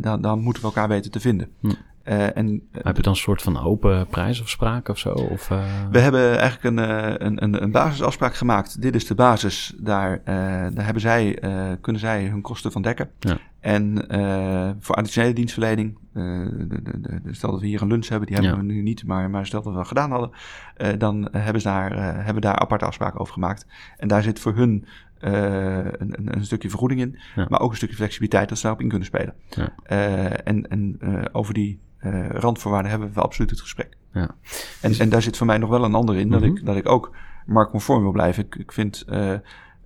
[0.00, 1.48] dan, dan moeten we elkaar weten te vinden.
[1.60, 1.70] Hm.
[2.04, 5.08] En Heb je dan een soort van open prijsafspraak of zo?
[5.08, 6.78] Of, eh, we hebben eigenlijk een,
[7.26, 8.82] een, een, een basisafspraak gemaakt.
[8.82, 9.74] Dit is de basis.
[9.78, 11.38] Daar, daar hebben zij,
[11.80, 13.10] kunnen zij hun kosten van dekken.
[13.18, 13.38] Ja.
[13.60, 18.08] En uh, voor additionele dienstverlening, uh, de, de, de, stel dat we hier een lunch
[18.08, 20.30] hebben, die hebben we nu niet, maar, maar stel dat we dat gedaan hadden,
[20.78, 23.66] uh, dan hebben, ze daar, hebben daar aparte afspraken over gemaakt.
[23.96, 24.86] En daar zit voor hun
[25.18, 27.46] een, een, stukje vergoeding in, ja.
[27.48, 29.34] maar ook een stukje flexibiliteit dat ze daarop in kunnen spelen.
[29.48, 29.72] Ja.
[30.44, 30.98] en en
[31.32, 31.78] over die
[32.28, 33.96] randvoorwaarden hebben we absoluut het gesprek.
[34.12, 34.30] Ja.
[34.80, 34.98] En, dus...
[34.98, 36.40] en daar zit voor mij nog wel een ander in, mm -hmm.
[36.40, 38.44] dat, ik, dat ik ook marktconform wil blijven.
[38.44, 39.04] Ik, ik vind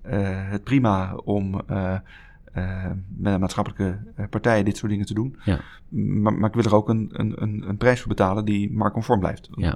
[0.01, 1.61] het prima om
[3.17, 5.35] met maatschappelijke eh, partijen dit soort dingen te doen.
[5.43, 5.59] Ja.
[5.89, 9.49] Maar, maar, ik wil er ook een, een, een prijs voor betalen die marktconform blijft.
[9.55, 9.75] Ja.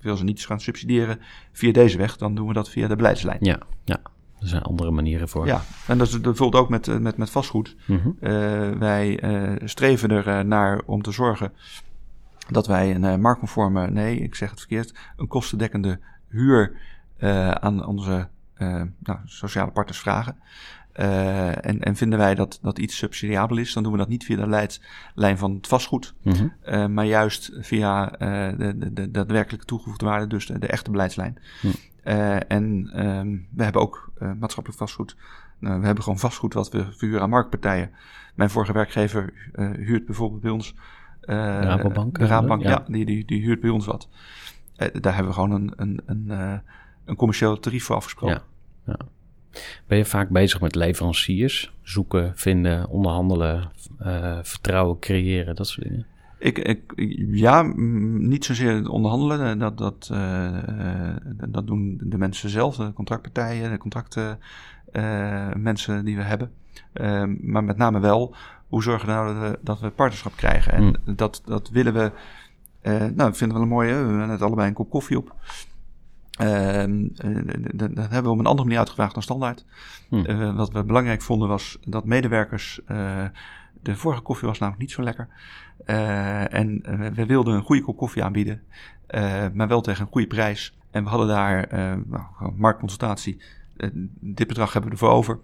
[0.00, 1.18] Wil ze niet gaan subsidiëren
[1.52, 3.38] via deze weg, dan doen we dat via de beleidslijn.
[3.40, 4.00] Ja, ja.
[4.40, 5.46] er zijn andere manieren voor.
[5.46, 7.76] Ja, en dat is bijvoorbeeld ook met, met, met vastgoed.
[7.86, 8.16] Mm -hmm.
[8.20, 11.52] uh, wij uh, streven er naar om te zorgen
[12.48, 16.76] dat wij een marktconforme, nee, ik zeg het verkeerd, een kostendekkende huur
[17.60, 18.28] aan onze
[18.98, 20.36] nou, sociale partners vragen.
[21.00, 24.24] Uh, en, en, vinden wij dat, dat iets subsidiabel is, dan doen we dat niet
[24.24, 26.52] via de leidslijn van het vastgoed, mm -hmm.
[26.66, 30.90] uh, maar juist via uh, de, de, de daadwerkelijke toegevoegde waarde, dus de, de echte
[30.90, 31.38] beleidslijn.
[31.62, 31.72] Mm.
[32.48, 35.16] en um, we hebben ook maatschappelijk vastgoed.
[35.58, 37.90] Nou, we hebben gewoon vastgoed wat we verhuren aan marktpartijen.
[38.34, 39.32] Mijn vorige werkgever
[39.76, 40.74] huurt bijvoorbeeld bij ons.
[41.20, 42.18] Rabobank.
[42.18, 44.08] De Rabobank, ja, ja die, die, die, huurt bij ons wat.
[44.76, 46.60] daar hebben we gewoon een, een, een,
[47.04, 48.42] een commercieel tarief voor afgesproken.
[48.84, 48.92] Ja.
[48.98, 49.06] ja.
[49.86, 51.72] Ben je vaak bezig met leveranciers?
[51.82, 53.70] Zoeken, vinden, onderhandelen,
[54.02, 56.06] uh, vertrouwen creëren, dat soort dingen?
[56.38, 56.92] Ik, ik,
[57.30, 57.62] ja,
[58.18, 59.58] niet zozeer onderhandelen.
[59.58, 61.16] Dat, dat, uh,
[61.48, 64.38] dat doen de mensen zelf, de contractpartijen, de contracten,
[64.92, 66.50] uh, mensen die we hebben.
[67.40, 68.34] maar met name wel,
[68.68, 70.72] hoe zorgen we nou dat we, dat we partnerschap krijgen?
[70.72, 71.16] En mm.
[71.16, 72.12] dat, dat willen we,
[73.14, 75.34] nou, ik vind het wel een mooie, we hebben net allebei een kop koffie op.
[76.40, 76.84] Uh,
[77.74, 79.64] dat hebben we op een andere manier uitgevraagd dan standaard.
[80.08, 80.14] Hm.
[80.14, 82.80] Uh, wat we belangrijk vonden was dat medewerkers.
[82.88, 83.24] Uh,
[83.82, 85.28] de vorige koffie was namelijk niet zo lekker.
[86.50, 86.82] en
[87.14, 88.62] we wilden een goede kop koffie aanbieden,
[89.52, 90.76] maar wel tegen een goede prijs.
[90.90, 91.68] En we hadden daar
[92.06, 93.42] nou, marktconsultatie.
[94.20, 95.38] dit bedrag hebben we ervoor over.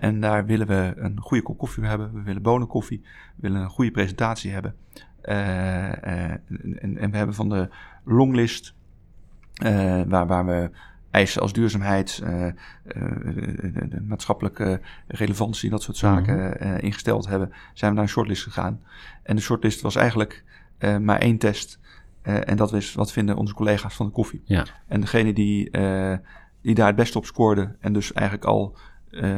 [0.00, 2.12] en daar willen we een goede kop koffie hebben.
[2.12, 3.02] We willen bonenkoffie.
[3.36, 4.74] We willen een goede presentatie hebben.
[5.20, 7.68] En, en, we hebben van de
[8.04, 8.85] longlist uh,
[10.08, 10.70] waar, waar we
[11.16, 12.52] eisen als duurzaamheid, uh, uh,
[13.88, 18.80] de maatschappelijke relevantie, dat soort zaken mm ingesteld hebben, zijn we naar een shortlist gegaan.
[19.22, 20.44] En de shortlist was eigenlijk
[21.00, 21.78] maar één test.
[22.22, 24.42] en dat was wat vinden onze collega's van de koffie.
[24.44, 24.66] Ja.
[24.88, 25.70] En degene die,
[26.60, 28.76] die daar het beste op scoorde en dus eigenlijk al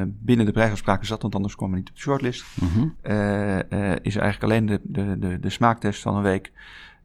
[0.04, 2.94] binnen de prijsafspraken zat, want anders kwam we niet op de shortlist, -hmm.
[4.02, 6.52] is eigenlijk alleen de, de, de, de smaaktest van een week.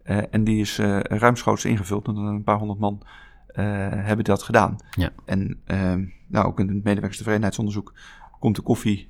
[0.05, 2.07] Uh, en die is uh, ruimschoots ingevuld.
[2.07, 4.77] En een paar honderd man uh, hebben dat gedaan.
[4.91, 5.09] Ja.
[5.25, 7.93] En ehm, nou, ook in het medewerkerstevredenheidsonderzoek
[8.39, 9.09] komt de koffie,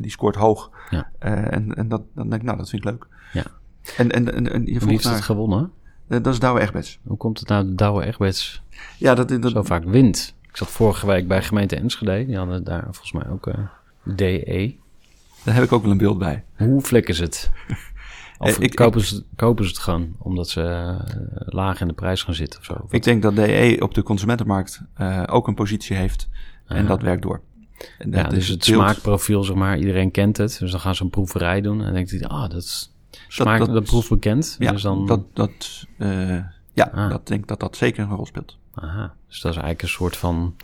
[0.00, 0.70] die scoort hoog.
[0.90, 1.10] Ja.
[1.18, 3.06] en en dat, dan denk ik, nou, dat vind ik leuk.
[3.32, 3.44] Ja.
[3.96, 5.70] En, en, en, en je Wie heeft het gewonnen?
[6.06, 6.98] dat is Douwe Egberts.
[7.06, 8.62] Hoe komt het nou dat Douwe Egberts
[8.98, 10.34] ja, dat, dat, zo vaak wint?
[10.48, 12.26] Ik zat vorige week bij gemeente Enschede.
[12.26, 13.50] Die hadden daar volgens mij ook
[14.02, 14.76] DE.
[15.44, 16.44] Daar heb ik ook wel een beeld bij.
[16.56, 17.50] Hoe flikken is het?
[18.38, 20.96] Of ik, kopen, ze, kopen ze het gewoon omdat ze uh,
[21.34, 22.86] laag in de prijs gaan zitten of zo?
[22.90, 26.28] Ik denk dat DE op de consumentenmarkt uh, ook een positie heeft
[26.66, 27.40] en dat werkt door.
[27.98, 30.56] En ja, dus het smaakprofiel, zeg maar, iedereen kent het.
[30.58, 32.92] Dus dan gaan ze een proeverij doen en denkt hij, ah, dat is
[33.28, 34.56] smaak, dat, dat, proef bekend.
[34.58, 35.06] Ja, dus dan...
[35.06, 36.38] dat, dat, uh,
[36.72, 37.10] ja ah.
[37.10, 38.56] dat denk dat dat zeker een rol speelt.
[38.74, 40.54] Aha, dus dat is eigenlijk een soort van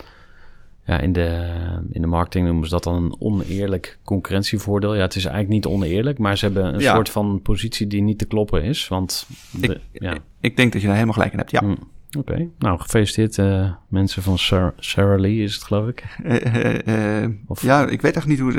[0.87, 1.51] ja, in de,
[1.91, 4.95] in de marketing noemen ze dat dan een oneerlijk concurrentievoordeel.
[4.95, 8.19] Ja, het is eigenlijk niet oneerlijk, maar ze hebben een soort van positie die niet
[8.19, 8.89] te kloppen is.
[8.89, 9.27] Want
[9.61, 10.15] ik, ja.
[10.41, 11.61] ik denk dat je daar helemaal gelijk in hebt, ja.
[11.61, 11.79] Mm.
[12.17, 16.05] Oké, nou gefeliciteerd uh, mensen van Sarah, Sarah, Lee is het geloof ik.
[16.25, 17.63] Uh, uh, of...
[17.63, 18.53] Ja, ik weet echt niet hoe,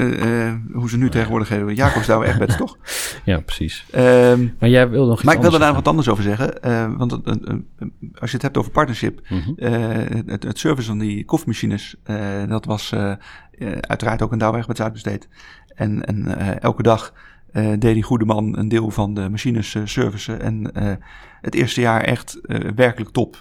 [0.74, 1.76] hoe ze nu tegenwoordig hebben.
[1.76, 2.78] Jacobs daar echt best, toch?
[3.26, 3.86] Ja, precies.
[3.96, 6.54] Um, maar jij wil nog iets Maar ik wil daar wat anders over zeggen.
[6.98, 7.12] want
[8.20, 9.54] als je het hebt over partnership, -hmm.
[10.26, 11.96] het, het, service van die koffiemachines,
[12.48, 12.94] dat was
[13.80, 15.28] uiteraard ook een Douwe Egberts uitbesteed.
[15.76, 17.14] En, en elke dag
[17.56, 20.42] uh, deed die goede man een deel van de machines uh, servicen.
[20.42, 20.94] En uh,
[21.42, 22.40] het eerste jaar echt
[22.76, 23.38] werkelijk top.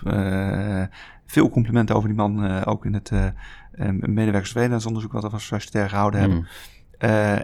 [1.26, 3.10] veel complimenten over die man, ook in het
[4.00, 6.38] medewerkersverdelenheidsonderzoek wat we als sociëtair gehouden hebben.
[6.38, 6.46] Mm.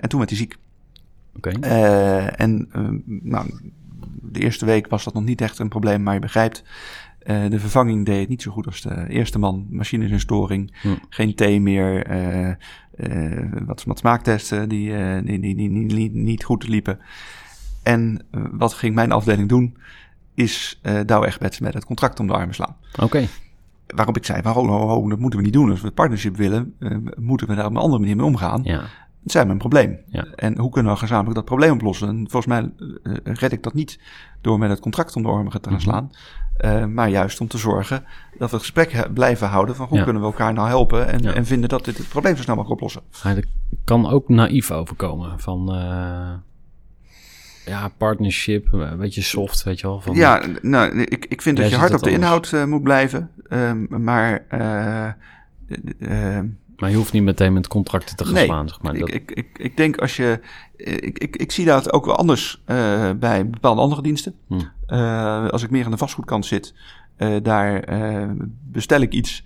[0.01, 0.57] en toen werd hij ziek.
[1.37, 1.57] Oké.
[1.57, 2.27] Okay.
[2.27, 2.69] en
[3.07, 3.73] nou,
[4.23, 6.65] de eerste week was dat nog niet echt een probleem, maar je begrijpt,
[7.25, 9.67] uh, de vervanging deed het niet zo goed als de eerste man.
[9.71, 10.89] Machines in storing, hm.
[11.09, 12.55] geen thee meer, uh,
[12.97, 16.99] uh, wat, wat smaaktesten die, die, die, die, niet, goed liepen.
[17.83, 19.77] En wat ging mijn afdeling doen,
[20.35, 22.77] is uh, Douwe Egberts met het contract om de armen slaan.
[23.03, 23.27] Oké.
[23.87, 25.71] Waarop ik zei, waarom, dat moeten we niet doen.
[25.71, 26.75] Als we het partnership willen,
[27.17, 28.61] moeten we daar op een andere manier mee omgaan.
[28.65, 28.79] Ja.
[29.25, 29.99] zij hebben een probleem.
[30.09, 30.25] Ja.
[30.35, 32.09] En hoe kunnen we gezamenlijk dat probleem oplossen?
[32.09, 32.71] En volgens mij
[33.25, 34.01] red ik dat niet
[34.41, 35.83] door met het contract om de ormen te gaan Mhm.
[35.83, 36.11] slaan.
[36.65, 38.05] Uh, maar juist om te zorgen
[38.39, 40.05] dat we het gesprek blijven houden van hoe Ja.
[40.05, 41.33] kunnen we elkaar nou helpen en, Ja.
[41.35, 43.03] en vinden dat dit het probleem zo snel mogelijk oplossen.
[43.25, 43.45] Maar dat
[43.85, 45.41] kan ook naïef overkomen.
[45.41, 46.33] Van eh,
[47.67, 50.01] ja, partnership, een beetje soft, weet je wel.
[50.01, 52.23] Van, ja, nou, ik, ik vind dat je hard op de anders.
[52.25, 53.31] inhoud uh, moet blijven.
[53.49, 54.45] Um, maar
[55.99, 56.39] uh,
[56.81, 58.99] Maar je hoeft niet meteen met contracten te gaan nee, slaan, zeg maar.
[58.99, 60.41] Dat, ik, ik, ik, ik denk als je.
[60.77, 64.35] Ik, ik, ik zie dat ook wel anders uh, bij bepaalde andere diensten.
[64.47, 64.61] Hm.
[64.89, 66.75] Uh, als ik meer aan de vastgoedkant zit,
[67.19, 67.85] uh, daar
[68.71, 69.45] bestel ik iets.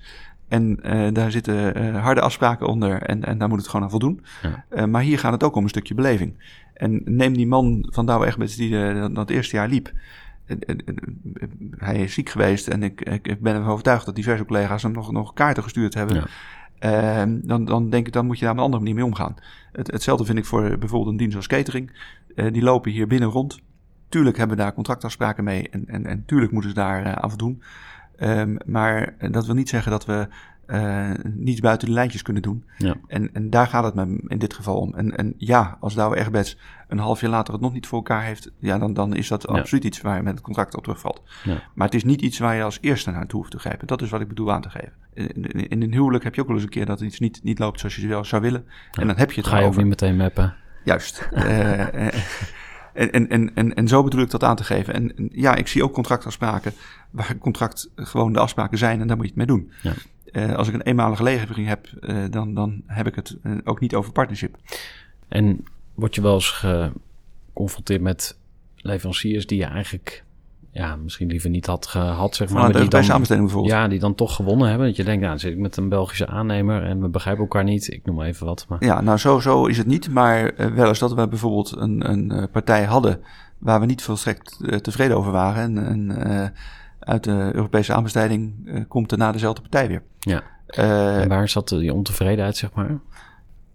[0.49, 0.77] En
[1.13, 3.03] daar zitten harde afspraken onder.
[3.03, 4.25] En, en daar moet het gewoon aan voldoen.
[4.71, 4.87] Ja.
[4.87, 6.35] maar hier gaat het ook om een stukje beleving.
[6.75, 8.71] En neem die man van Douwe Egberts die
[9.13, 9.93] dat eerste jaar liep.
[11.71, 14.93] Hij is ziek geweest en ik, ik, ik ben ervan overtuigd dat diverse collega's hem
[14.93, 16.17] nog, nog kaarten gestuurd hebben.
[16.17, 16.27] Ja.
[16.85, 19.35] Uh, dan, dan denk ik, dan moet je daar op een andere manier mee omgaan.
[19.73, 21.91] Het, hetzelfde vind ik voor bijvoorbeeld een dienst als catering.
[22.35, 23.61] Uh, die lopen hier binnen rond.
[24.09, 27.29] Tuurlijk hebben we daar contractafspraken mee en, en, en tuurlijk moeten ze daar uh, aan
[27.29, 27.63] voldoen.
[28.21, 30.29] Um, maar dat wil niet zeggen dat we
[30.67, 32.65] uh, niets buiten de lijntjes kunnen doen.
[32.79, 32.95] Ja.
[33.07, 34.95] En, en daar gaat het me in dit geval om.
[34.95, 38.23] En, en ja, als Douwe Egberts een half jaar later het nog niet voor elkaar
[38.23, 39.59] heeft, ja, dan, dan is dat Ja.
[39.59, 41.23] absoluut iets waar je met het contract op terugvalt.
[41.45, 41.63] Ja.
[41.75, 43.87] Maar het is niet iets waar je als eerste naartoe hoeft te grijpen.
[43.87, 44.93] Dat is wat ik bedoel aan te geven.
[45.15, 47.41] In, in, in een huwelijk heb je ook wel eens een keer dat iets niet,
[47.43, 48.65] niet loopt zoals je wel zou willen.
[48.93, 50.55] En dan heb je het ga je ook niet meteen mappen.
[50.85, 51.29] Juist.
[51.33, 54.95] Eh, eh, en, en, en, en, zo bedoel ik dat aan te geven.
[54.95, 56.73] En, en ja, ik zie ook contractafspraken
[57.11, 59.73] waar contract gewoon de afspraken zijn en daar moet je het mee doen.
[59.83, 59.93] Ja.
[60.35, 63.81] Eh, als ik een eenmalige levering heb, eh, dan, dan heb ik het eh, ook
[63.81, 64.57] niet over partnership.
[65.29, 68.39] En word je wel eens geconfronteerd met
[68.77, 70.25] leveranciers die je eigenlijk
[70.71, 72.63] ja, misschien liever niet had gehad, zeg maar.
[72.63, 73.75] De die Europese aanbesteding bijvoorbeeld.
[73.75, 74.87] ja, die dan toch gewonnen hebben.
[74.87, 77.65] Dat je denkt, nou, dan zit ik met een Belgische aannemer en we begrijpen elkaar
[77.65, 77.93] niet.
[77.93, 78.67] Ik noem maar even wat.
[78.69, 78.85] Maar...
[78.85, 80.11] Ja, nou zo, zo is het niet.
[80.11, 83.21] Maar wel eens dat we bijvoorbeeld een, een partij hadden
[83.59, 85.79] waar we niet volstrekt tevreden over waren.
[85.79, 86.53] En, en
[86.99, 88.55] uit de Europese aanbesteding
[88.89, 90.03] komt er na dezelfde partij weer.
[90.25, 90.43] Ja.
[90.67, 92.99] Eh, en waar zat die ontevredenheid, zeg maar?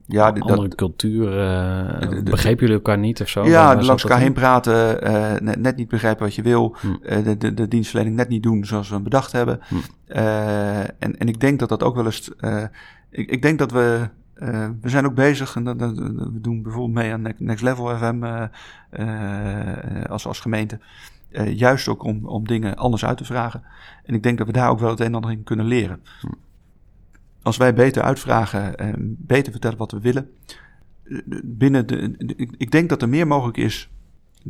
[0.06, 1.38] Ja, de, andere dat, cultuur.
[1.38, 3.46] Uh, begrepen jullie elkaar niet of zo?
[3.46, 6.88] Ja, langs elkaar heen praten, uh, net, net, niet begrijpen wat je wil, hm.
[6.88, 9.60] uh, de, de, de, dienstverlening net niet doen zoals we hem bedacht hebben.
[9.68, 9.76] Hm.
[11.00, 12.32] en, en ik denk dat dat ook wel eens.
[13.10, 14.10] ik, ik denk dat we.
[14.82, 18.48] we zijn ook bezig en dat, dat, we doen bijvoorbeeld mee aan Next Level FM
[20.10, 20.80] als, als gemeente.
[21.54, 23.64] Juist ook om, om dingen anders uit te vragen.
[24.04, 26.02] En ik denk dat we daar ook wel het een en ander in kunnen leren.
[26.22, 26.28] Hm
[27.42, 30.30] als wij beter uitvragen en beter vertellen wat we willen.
[31.44, 33.90] Binnen de, de ik denk dat er meer mogelijk is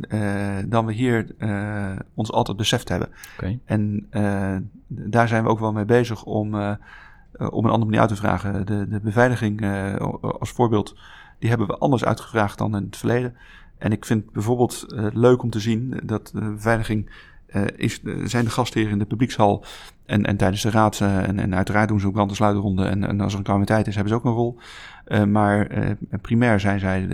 [0.08, 3.08] uh, dan we hier uh, ons altijd beseft hebben.
[3.36, 3.58] Okay.
[3.64, 6.54] En uh, daar zijn we ook wel mee bezig om,
[7.34, 8.66] om een andere manier uit te vragen.
[8.66, 9.62] De, de beveiliging
[10.20, 10.96] als voorbeeld,
[11.38, 13.36] die hebben we anders uitgevraagd dan in het verleden.
[13.80, 17.10] En ik vind bijvoorbeeld leuk om te zien dat de beveiliging
[17.54, 19.64] uh, is, zijn de gastheren in de publiekshal
[20.06, 21.00] en, en tijdens de raad.
[21.00, 22.86] En, en uiteraard doen ze ook brand- en.
[22.86, 24.58] En, en als er een calamiteit is, hebben ze ook een rol.
[25.28, 25.66] Maar
[26.20, 27.06] primair zijn zij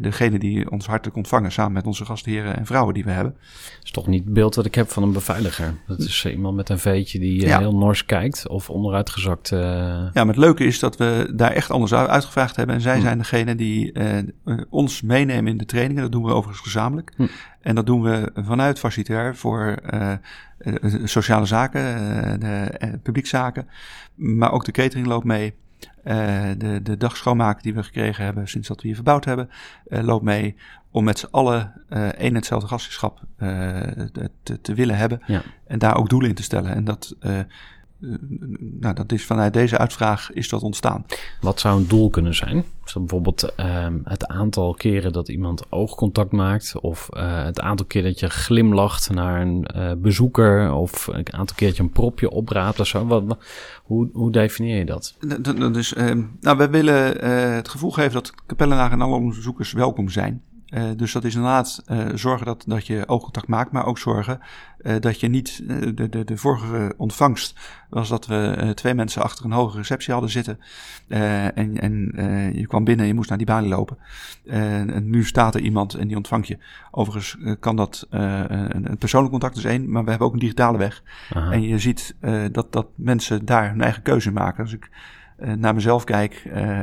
[0.00, 1.52] degene die ons hartelijk ontvangen.
[1.52, 3.32] Samen met onze gastheren en vrouwen die we hebben.
[3.32, 5.74] Dat is toch niet het beeld dat ik heb van een beveiliger.
[5.86, 7.58] Dat is iemand met een veetje die ja.
[7.58, 8.48] heel nors kijkt.
[8.48, 9.48] Of onderuitgezakt.
[9.48, 12.74] Ja, maar het leuke is dat we daar echt anders uitgevraagd hebben.
[12.74, 13.02] En zij hm.
[13.02, 13.92] zijn degene die
[14.68, 16.02] ons meenemen in de trainingen.
[16.02, 17.12] Dat doen we overigens gezamenlijk.
[17.16, 17.26] Hm.
[17.60, 20.12] En dat doen we vanuit facilitair voor uh,
[20.58, 23.68] uh, sociale zaken, uh, publiekzaken.
[24.14, 25.54] Maar ook de catering loopt mee.
[26.58, 29.50] De, de dagschoonmaak die we gekregen hebben sinds dat we hier verbouwd hebben,
[29.84, 30.56] loopt mee.
[30.90, 34.30] Om met z'n allen één en hetzelfde gastschap te,
[34.62, 35.20] te, willen hebben.
[35.26, 35.42] Ja.
[35.66, 36.74] En daar ook doelen in te stellen.
[36.74, 37.16] En dat,
[38.80, 41.04] nou, dat is vanuit deze uitvraag is dat ontstaan.
[41.40, 42.64] Wat zou een doel kunnen zijn?
[42.84, 47.86] Is dat bijvoorbeeld uh, het aantal keren dat iemand oogcontact maakt, of uh, het aantal
[47.86, 51.90] keer dat je glimlacht naar een uh, bezoeker, of een aantal keer dat je een
[51.90, 53.06] propje opraapt of zo?
[53.06, 53.38] Wat, wat,
[53.82, 55.16] hoe, hoe definieer je dat?
[55.76, 55.92] Is,
[56.40, 60.42] nou, we willen eh, het gevoel geven dat Kapellenaren en alle onderzoekers welkom zijn.
[60.70, 64.40] Uh, dus dat is inderdaad uh, zorgen dat, dat je oogcontact maakt, maar ook zorgen
[64.82, 65.62] uh, dat je niet.
[65.94, 67.58] de, de, de vorige ontvangst
[67.88, 70.60] was dat we twee mensen achter een hoge receptie hadden zitten.
[71.08, 72.12] en en
[72.54, 73.98] je kwam binnen en je moest naar die balie lopen.
[74.46, 76.58] en nu staat er iemand en die ontvangt je.
[76.90, 80.78] Overigens kan dat een, een, persoonlijk contact is één, maar we hebben ook een digitale
[80.78, 81.02] weg.
[81.32, 81.52] Aha.
[81.52, 82.16] En je ziet
[82.52, 84.62] dat, dat mensen daar hun eigen keuze maken.
[84.62, 84.90] Als ik
[85.36, 86.34] naar mezelf kijk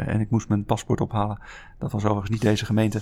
[0.06, 1.40] en ik moest mijn paspoort ophalen,
[1.80, 3.02] dat was overigens niet deze gemeente.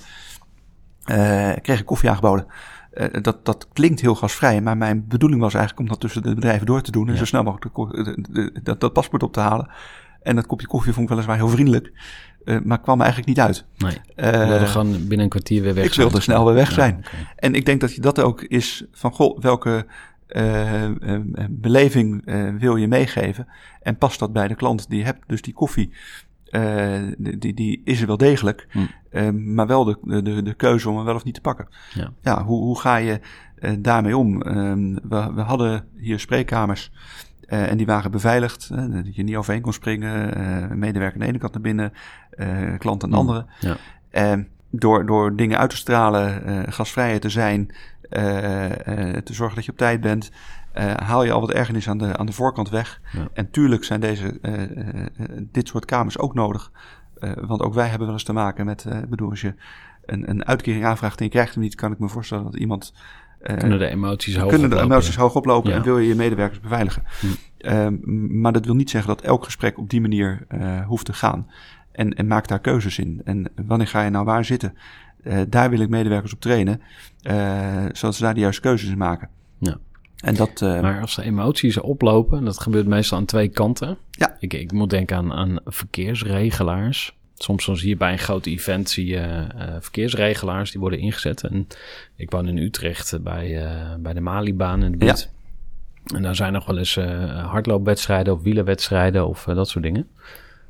[1.11, 2.45] Uh, kreeg ik koffie aangeboden.
[2.93, 6.33] Uh, dat, dat klinkt heel gasvrij, maar mijn bedoeling was eigenlijk om dat tussen de
[6.33, 7.19] bedrijven door te doen en Ja.
[7.19, 9.69] zo snel mogelijk de, de, de, dat, dat paspoort op te halen.
[10.21, 11.91] En dat kopje koffie vond ik weliswaar heel vriendelijk.
[12.45, 13.65] Uh, maar kwam eigenlijk niet uit.
[13.77, 17.05] Nee, uh, wilde gewoon binnen een kwartier weer weg Ik wilde snel weer weg zijn.
[17.35, 19.85] En ik denk dat je dat ook is van, goh, welke
[20.27, 20.83] uh,
[21.49, 22.23] beleving
[22.59, 23.47] wil je meegeven?
[23.81, 25.23] En past dat bij de klant die je hebt?
[25.27, 25.91] Dus die koffie,
[27.17, 28.67] die, die is er wel degelijk.
[28.71, 29.53] Hm.
[29.53, 31.67] maar wel de, de, de keuze om hem wel of niet te pakken.
[31.93, 33.19] Ja, ja hoe, hoe ga je
[33.79, 34.41] daarmee om?
[34.41, 36.91] Ehm, we, we hadden hier spreekkamers
[37.47, 40.79] en die waren beveiligd, dat je niet overheen kon springen.
[40.79, 41.93] Medewerker aan de ene kant naar binnen,
[42.77, 43.45] klant aan de mm, andere.
[43.59, 43.77] Ja.
[44.11, 47.75] Ehm, door, door dingen uit te stralen, gasvrijer te zijn,
[49.23, 50.31] te zorgen dat je op tijd bent,
[50.95, 53.01] haal je al wat ergernis aan de, aan de voorkant weg.
[53.11, 53.27] Ja.
[53.33, 54.39] En tuurlijk zijn deze,
[55.51, 56.71] dit soort kamers ook nodig.
[57.41, 59.53] want ook wij hebben wel eens te maken met, bedoel, als je
[60.05, 62.93] een, een uitkering aanvraagt en je krijgt hem niet, kan ik me voorstellen dat iemand
[63.39, 64.87] kunnen de emoties hoog kunnen oplopen.
[64.87, 67.03] de emoties hoog oplopen en wil je je medewerkers beveiligen.
[67.19, 67.27] Hm.
[67.59, 67.87] Uh,
[68.41, 71.49] maar dat wil niet zeggen dat elk gesprek op die manier uh, hoeft te gaan.
[71.91, 73.21] En, en maak daar keuzes in.
[73.25, 74.77] En wanneer ga je nou waar zitten?
[75.23, 76.81] Uh, daar wil ik medewerkers op trainen,
[77.91, 79.29] zodat ze daar de juiste keuzes in maken.
[80.25, 83.97] En dat, maar als de emoties oplopen, dat gebeurt meestal aan twee kanten.
[84.11, 84.37] Ja.
[84.39, 88.89] Ik, ik moet denken aan, aan verkeersregelaars soms dan zie je bij een groot event
[88.89, 91.43] zie je uh, verkeersregelaars die worden ingezet.
[91.43, 91.67] En
[92.15, 95.29] ik woon in Utrecht bij, uh, bij de Malibaan in de buurt.
[96.03, 96.15] Ja.
[96.15, 96.95] En daar zijn nog wel eens
[97.45, 100.07] hardloopwedstrijden of wielerwedstrijden of dat soort dingen.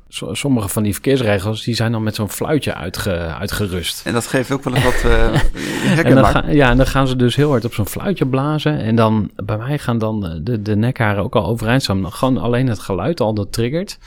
[0.08, 4.06] Sommige van die verkeersregels die zijn dan met zo'n fluitje uitge, uitgerust.
[4.06, 7.16] En dat geeft ook wel eens wat uh, en dan Ja, en dan gaan ze
[7.16, 8.78] dus heel hard op zo'n fluitje blazen.
[8.78, 12.12] En dan bij mij gaan dan de, de nekharen ook al overeind staan.
[12.12, 13.98] Gewoon alleen het geluid al dat triggert.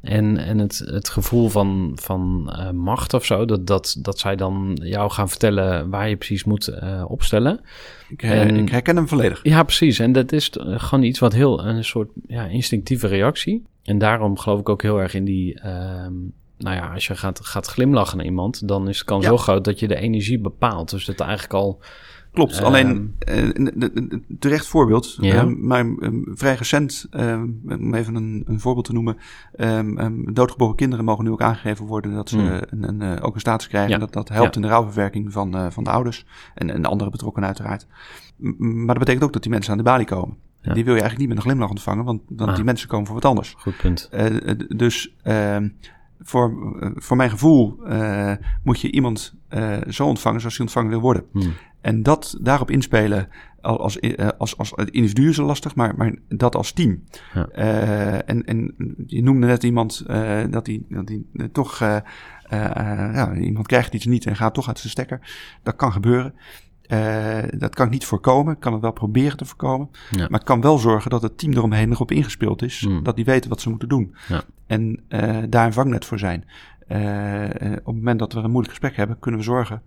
[0.00, 4.36] En, en het, het gevoel van, van uh, macht of zo, dat, dat, dat zij
[4.36, 7.60] dan jou gaan vertellen waar je precies moet uh, opstellen.
[8.08, 9.40] Ik, en, ik, herken hem volledig.
[9.42, 9.98] Ja, precies.
[9.98, 13.62] En dat is gewoon iets wat heel een soort ja, instinctieve reactie.
[13.90, 15.54] En daarom geloof ik ook heel erg in die.
[15.54, 15.64] Uh,
[16.58, 19.28] nou ja, als je gaat, gaat glimlachen naar iemand, dan is de kans ja.
[19.28, 20.90] heel groot dat je de energie bepaalt.
[20.90, 21.80] Dus dat eigenlijk al
[22.32, 23.50] Klopt, uh, alleen uh,
[24.38, 25.16] terecht voorbeeld.
[25.20, 25.44] Ja.
[25.44, 25.86] Uh, maar
[26.34, 27.06] vrij recent,
[27.68, 29.16] om even een, een, voorbeeld te noemen.
[30.34, 32.60] Doodgeboren kinderen mogen nu ook aangegeven worden dat ze mm.
[32.70, 33.90] een, een, ook een status krijgen.
[33.90, 33.98] Ja.
[33.98, 37.86] Dat, dat helpt in de rouwverwerking van, van de ouders en, en andere betrokkenen uiteraard.
[38.58, 40.36] Maar dat betekent ook dat die mensen aan de balie komen.
[40.62, 42.56] Die wil je eigenlijk niet met een glimlach ontvangen, want, want ah.
[42.56, 43.54] die mensen komen voor wat anders.
[43.58, 44.10] Goed punt.
[44.76, 45.68] dus ehm,
[46.20, 47.78] voor, voor mijn gevoel
[48.62, 49.34] moet je iemand
[49.88, 51.24] zo ontvangen zoals hij ontvangen wil worden.
[51.32, 51.52] Hmm.
[51.80, 53.28] En dat daarop inspelen
[53.60, 57.02] als, eh, als, als, als individu is lastig, maar, maar dat als team.
[57.34, 57.48] Ja.
[58.22, 58.74] En, en
[59.06, 60.04] je noemde net iemand
[60.50, 61.78] dat hij dat die, toch,
[62.48, 65.20] ja, iemand krijgt iets niet en gaat toch uit zijn stekker.
[65.62, 66.34] Dat kan gebeuren.
[67.58, 68.54] Dat kan ik niet voorkomen.
[68.54, 69.90] Ik kan het wel proberen te voorkomen.
[70.10, 70.26] Ja.
[70.28, 72.86] Maar ik kan wel zorgen dat het team eromheen nog op ingespeeld is.
[72.86, 73.02] Mm.
[73.02, 74.14] Dat die weten wat ze moeten doen.
[74.28, 74.42] Ja.
[74.66, 75.02] En
[75.50, 76.44] daar een vangnet voor zijn.
[76.88, 79.82] op het moment dat we een moeilijk gesprek hebben, kunnen we zorgen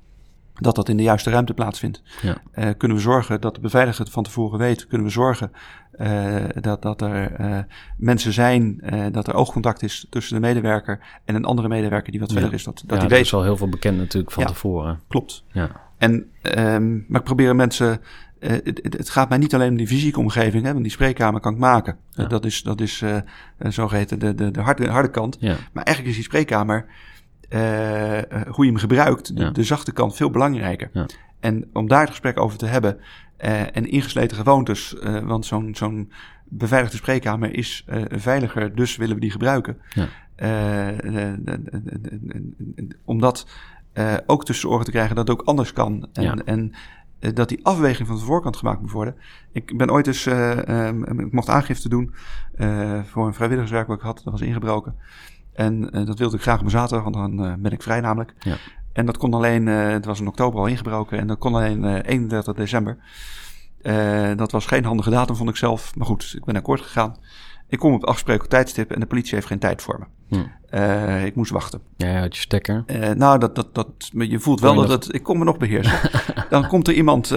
[0.53, 2.01] dat dat in de juiste ruimte plaatsvindt.
[2.21, 2.37] Ja.
[2.55, 4.87] Uh, kunnen we zorgen dat de beveiliger het van tevoren weet?
[4.87, 5.51] Kunnen we zorgen
[5.99, 7.59] uh, dat, dat er uh,
[7.97, 12.31] mensen zijn, dat er oogcontact is tussen de medewerker en een andere medewerker die wat
[12.31, 12.35] ja.
[12.35, 12.63] verder is?
[12.63, 13.25] Dat, dat ja, die weet.
[13.25, 14.99] is al heel veel bekend natuurlijk van tevoren.
[15.07, 15.43] Klopt.
[15.51, 15.82] Ja.
[16.03, 18.01] En, um, maar ik probeer mensen
[18.39, 21.53] het, het, gaat mij niet alleen om die fysieke omgeving, hè, want die spreekkamer kan
[21.53, 21.97] ik maken.
[22.09, 22.25] Ja.
[22.25, 23.17] dat is, dat is uh,
[23.57, 25.37] zogeheten de, de, de harde, harde kant.
[25.39, 25.55] Ja.
[25.71, 26.85] Maar eigenlijk is die spreekkamer
[27.49, 27.59] uh,
[28.47, 31.07] hoe je hem gebruikt, de, de, zachte kant, veel belangrijker.
[31.39, 32.97] En om daar het gesprek over te hebben
[33.39, 36.11] uh, en ingesleten gewoontes, uh, want zo'n zo'n
[36.43, 39.77] beveiligde spreekkamer is veiliger, dus willen we die gebruiken.
[39.89, 40.07] Ja.
[43.93, 46.07] Dat ook tussen de oren te krijgen dat het ook anders kan.
[46.13, 46.35] En, ja.
[46.45, 46.73] en
[47.33, 49.15] dat die afweging van de voorkant gemaakt moet worden.
[49.51, 52.13] Ik ben ooit eens, um, ik mocht aangifte doen
[53.03, 54.95] voor een vrijwilligerswerk wat ik had, dat was ingebroken.
[55.53, 58.33] En uh, dat wilde ik graag op zaterdag, want dan uh, ben ik vrij namelijk.
[58.39, 58.55] Ja.
[58.93, 62.01] En dat kon alleen, uh, het was in oktober al ingebroken, en dat kon alleen
[62.01, 62.97] 31 december.
[64.35, 65.95] dat was geen handige datum, vond ik zelf.
[65.95, 67.15] Maar goed, ik ben akkoord gegaan.
[67.73, 70.05] Ik kom op afgesproken tijdstip en de politie heeft geen tijd voor me.
[70.37, 71.25] Hm.
[71.25, 71.81] ik moest wachten.
[71.97, 72.83] Ja, uit je stekker.
[73.15, 75.99] nou, dat, dat, dat, je voelt wel dat het, ik kon me nog beheersen.
[76.49, 77.27] dan komt er iemand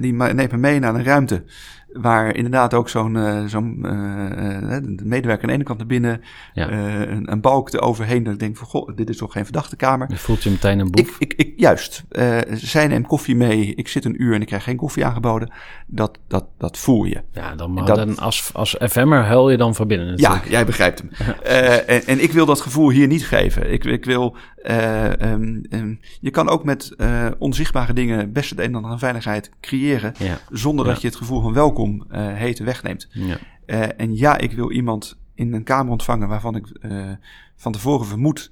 [0.00, 1.44] die neemt me mee naar een ruimte
[1.92, 6.22] Waar inderdaad ook zo'n uh, zo'n uh, de medewerker aan de ene kant naar binnen,
[6.54, 6.70] ja.
[6.70, 8.22] een, een, balk eroverheen.
[8.22, 10.06] Dat ik denk van, goh, dit is toch geen verdachte kamer.
[10.10, 11.16] Je voelt je meteen een boef.
[11.18, 12.04] Ik, ik, ik, juist.
[12.52, 13.74] zij neemt koffie mee.
[13.74, 15.52] Ik zit een uur en ik krijg geen koffie aangeboden.
[15.86, 17.22] Dat, dat, dat voel je.
[17.32, 20.44] Ja, dan, dat, dan als, als FM'er huil je dan van binnen natuurlijk.
[20.44, 21.34] Ja, jij begrijpt hem.
[21.86, 23.72] en, en, ik wil dat gevoel hier niet geven.
[23.72, 24.36] Ik, ik wil...
[25.22, 26.96] Um, um, je kan ook met
[27.38, 30.12] onzichtbare dingen best het een en ander aan veiligheid creëren.
[30.18, 30.38] Ja.
[30.50, 33.08] Zonder dat je het gevoel van welkom welkom uh, heten wegneemt.
[33.10, 33.38] Ja.
[33.66, 37.10] Uh, en ja, ik wil iemand in een kamer ontvangen waarvan ik uh,
[37.56, 38.50] van tevoren vermoed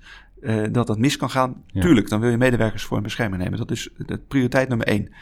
[0.70, 1.62] dat dat mis kan gaan.
[1.66, 1.80] Ja.
[1.80, 3.58] Tuurlijk, dan wil je medewerkers voor een bescherming nemen.
[3.58, 5.12] Dat is de prioriteit nummer één.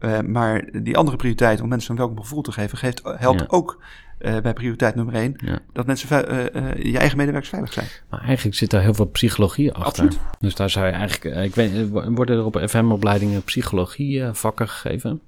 [0.00, 3.46] Uh, maar die andere prioriteit om mensen een welkom gevoel te geven, geeft, helpt Ja.
[3.48, 3.82] ook
[4.18, 5.34] uh, bij prioriteit nummer één.
[5.36, 5.58] Ja.
[5.72, 7.86] Dat mensen uh, je eigen medewerkers veilig zijn.
[8.10, 10.04] Maar eigenlijk zit daar heel veel psychologie achter.
[10.04, 10.18] Absoluut.
[10.40, 15.20] Dus daar zou je eigenlijk, ik weet, worden er op FM-opleidingen psychologie vakken gegeven?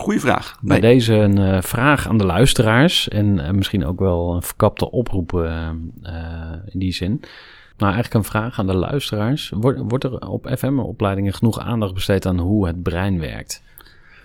[0.00, 0.58] Goeie vraag.
[0.60, 4.90] Bij deze een uh, vraag aan de luisteraars en uh, misschien ook wel een verkapte
[4.90, 5.68] oproep uh,
[6.66, 7.20] in die zin.
[7.76, 9.52] Maar eigenlijk een vraag aan de luisteraars.
[9.54, 13.62] Wordt, wordt er op FM-opleidingen genoeg aandacht besteed aan hoe het brein werkt?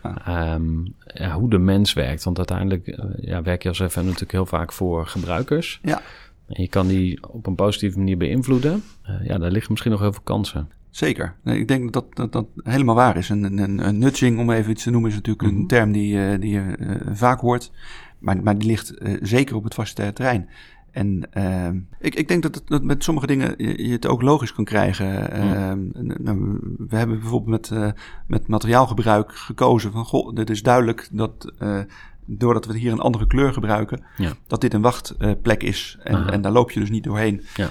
[0.04, 0.54] Ja.
[0.54, 2.24] Um, ja, hoe de mens werkt.
[2.24, 5.80] Want uiteindelijk ja, werk je als FM natuurlijk heel vaak voor gebruikers.
[5.82, 6.02] Ja.
[6.48, 8.84] En je kan die op een positieve manier beïnvloeden.
[9.24, 10.70] ja, daar liggen misschien nog heel veel kansen.
[10.96, 11.36] Zeker.
[11.44, 13.30] Nee, ik denk dat dat, dat helemaal waar is.
[13.30, 15.62] Een, een, een nudging, om even iets te noemen, is natuurlijk mm -hmm.
[15.62, 17.72] een term die, uh, die je uh, vaak hoort.
[18.20, 20.50] Maar, maar die ligt uh, zeker op het vaste terrein.
[20.92, 21.30] En
[22.00, 24.64] ik, ik denk dat, het, dat met sommige dingen je, je, het ook logisch kan
[24.64, 25.08] krijgen.
[25.74, 25.92] Mm.
[26.88, 27.96] we hebben bijvoorbeeld met,
[28.28, 31.54] met materiaalgebruik gekozen van, goh, dit is duidelijk dat
[32.26, 34.32] doordat we hier een andere kleur gebruiken, ja.
[34.48, 35.98] dat dit een wachtplek is.
[36.04, 37.42] En, en daar loop je dus niet doorheen.
[37.56, 37.70] Ja.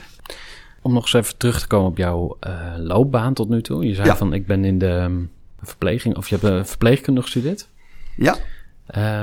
[0.85, 3.87] Om nog eens even terug te komen op jouw uh, loopbaan tot nu toe.
[3.87, 4.17] Je zei ja.
[4.17, 5.31] van ik ben in de um,
[5.63, 7.69] verpleging, of je hebt een verpleegkunde gestudeerd.
[8.17, 8.37] Ja.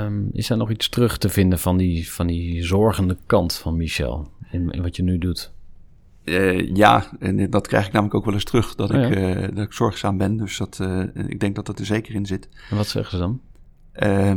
[0.04, 3.76] Um, is er nog iets terug te vinden van die, van die zorgende kant van
[3.76, 5.52] Michel in, in wat je nu doet?
[6.24, 9.06] Uh, ja, en dat krijg ik namelijk ook wel eens terug, dat, Oh, ja.
[9.06, 10.36] ik, uh, dat ik zorgzaam ben.
[10.36, 10.80] Dus dat,
[11.26, 12.48] ik denk dat dat er zeker in zit.
[12.70, 13.40] En wat zeggen ze dan?
[14.00, 14.32] Uh,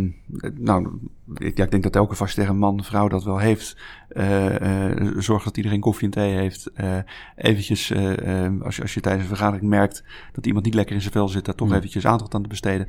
[0.53, 0.99] nou,
[1.37, 3.77] ik, ja, ik denk dat elke vastlegger man, vrouw dat wel heeft.
[4.11, 6.71] Uh, uh, zorg dat iedereen koffie en thee heeft.
[7.35, 7.91] eventjes,
[8.61, 10.03] als, je, als je tijdens een vergadering merkt
[10.33, 11.73] dat iemand niet lekker in zijn vel zit, daar toch Mm.
[11.73, 12.87] eventjes aandacht aan te besteden.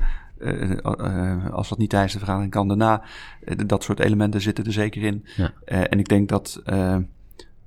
[1.51, 3.03] als dat niet tijdens de vergadering kan, daarna.
[3.65, 5.25] dat soort elementen zitten er zeker in.
[5.35, 5.51] Ja.
[5.65, 6.61] en ik denk dat...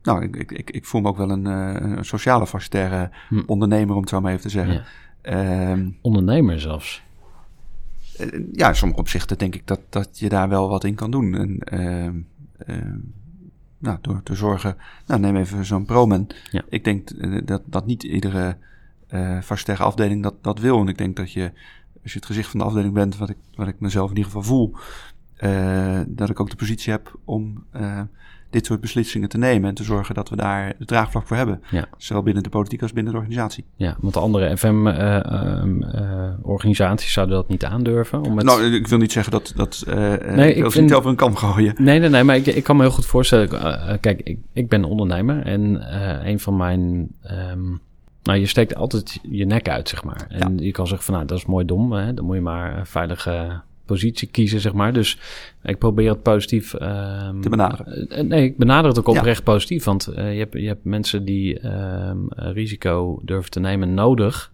[0.02, 3.42] nou, ik, ik, ik, voel me ook wel een, een sociale vastlegger Hm.
[3.46, 4.84] ondernemer, om het zo maar even te zeggen.
[5.22, 5.70] Ja.
[5.70, 7.02] Um, Ondernemer zelfs.
[8.20, 11.10] Uh, ja, in sommige opzichten denk ik dat, dat je daar wel wat in kan
[11.10, 11.34] doen.
[11.34, 12.94] En, uh, uh,
[13.78, 16.26] nou, door te zorgen, nou neem even zo'n promen.
[16.50, 16.62] Ja.
[16.68, 18.56] Ik denk uh, dat, dat niet iedere
[19.10, 20.80] uh, afdeling dat, dat wil.
[20.80, 21.52] En ik denk dat je,
[22.02, 24.32] als je het gezicht van de afdeling bent, wat ik, wat ik mezelf in ieder
[24.32, 24.74] geval voel,
[25.40, 28.00] uh, dat ik ook de positie heb om uh,
[28.50, 31.62] dit soort beslissingen te nemen en te zorgen dat we daar het draagvlak voor hebben.
[31.70, 31.88] Ja.
[31.96, 33.64] Zowel binnen de politiek als binnen de organisatie.
[33.76, 38.24] Ja, want de andere FM-organisaties uh, zouden dat niet aandurven.
[38.24, 38.46] Om het...
[38.46, 39.94] Nou, ik wil niet zeggen dat, dat uh,
[40.34, 40.84] nee, ik vind...
[40.84, 41.74] niet over een kam gooien.
[41.78, 43.48] Nee, nee, nee, maar ik, ik kan me heel goed voorstellen.
[44.00, 45.92] Kijk, ik, ik ben ondernemer en
[46.28, 47.08] een van mijn...
[47.50, 47.80] Um,
[48.22, 50.26] nou, je steekt altijd je nek uit, zeg maar.
[50.28, 50.64] En ja.
[50.64, 51.92] je kan zeggen van, nou, dat is mooi dom.
[51.92, 52.14] Hè?
[52.14, 53.60] Dan moet je maar veilige
[53.92, 54.92] positie kiezen, zeg maar.
[54.92, 55.18] Dus
[55.62, 56.72] ik probeer het positief...
[56.72, 58.28] Um, te benaderen.
[58.28, 59.52] nee, ik benader het ook oprecht ja.
[59.52, 59.84] positief.
[59.84, 64.52] Want uh, je, hebt, je hebt mensen die um, risico durven te nemen nodig...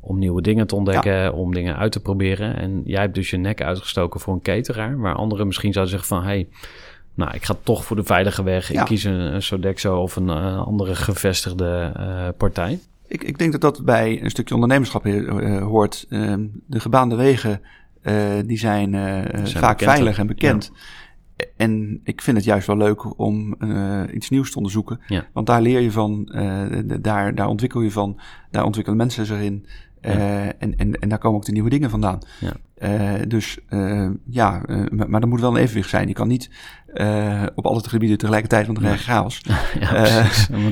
[0.00, 1.30] om nieuwe dingen te ontdekken, ja.
[1.30, 2.56] om dingen uit te proberen.
[2.56, 4.98] En jij hebt dus je nek uitgestoken voor een cateraar...
[4.98, 6.24] waar anderen misschien zouden zeggen van...
[6.24, 6.48] Hey,
[7.14, 8.72] nou, ik ga toch voor de veilige weg.
[8.72, 8.80] Ja.
[8.80, 12.78] Ik kies een, een Sodexo of een uh, andere gevestigde uh, partij.
[13.06, 16.06] Ik, ik, denk dat dat bij een stukje ondernemerschap uh, hoort.
[16.08, 17.60] de gebaande wegen
[18.46, 20.70] die zijn, uh, zijn vaak bekend, veilig en bekend.
[20.74, 20.80] Ja.
[21.56, 25.00] En ik vind het juist wel leuk om uh, iets nieuws te onderzoeken.
[25.06, 25.26] Ja.
[25.32, 26.32] Want daar leer je van,
[27.00, 29.66] daar, daar ontwikkel je van, daar ontwikkelen mensen zich in.
[30.08, 30.52] Ja.
[30.58, 32.18] en, en, en daar komen ook de nieuwe dingen vandaan.
[32.38, 33.24] Ja.
[33.24, 33.58] dus
[34.24, 36.08] ja, maar, maar er moet wel een evenwicht zijn.
[36.08, 36.50] Je kan niet
[37.54, 39.42] op alle gebieden tegelijkertijd, want dan krijg je chaos.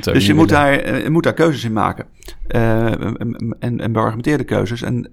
[0.13, 2.07] dus je moet daar, je moet daar keuzes in maken.
[3.59, 4.83] en, en beargumenteerde keuzes.
[4.83, 5.11] En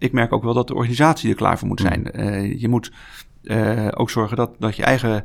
[0.00, 2.20] ik merk ook wel dat de organisatie er klaar voor moet zijn.
[2.20, 2.92] Uh, je moet
[3.90, 5.24] ook zorgen dat, dat je eigen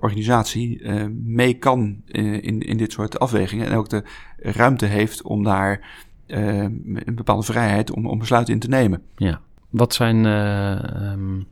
[0.00, 0.88] organisatie
[1.24, 3.66] mee kan in, in dit soort afwegingen.
[3.66, 4.02] En ook de
[4.36, 9.02] ruimte heeft om daar een bepaalde vrijheid om, om besluiten in te nemen.
[9.16, 9.40] Ja.
[9.70, 11.46] Wat zijn um,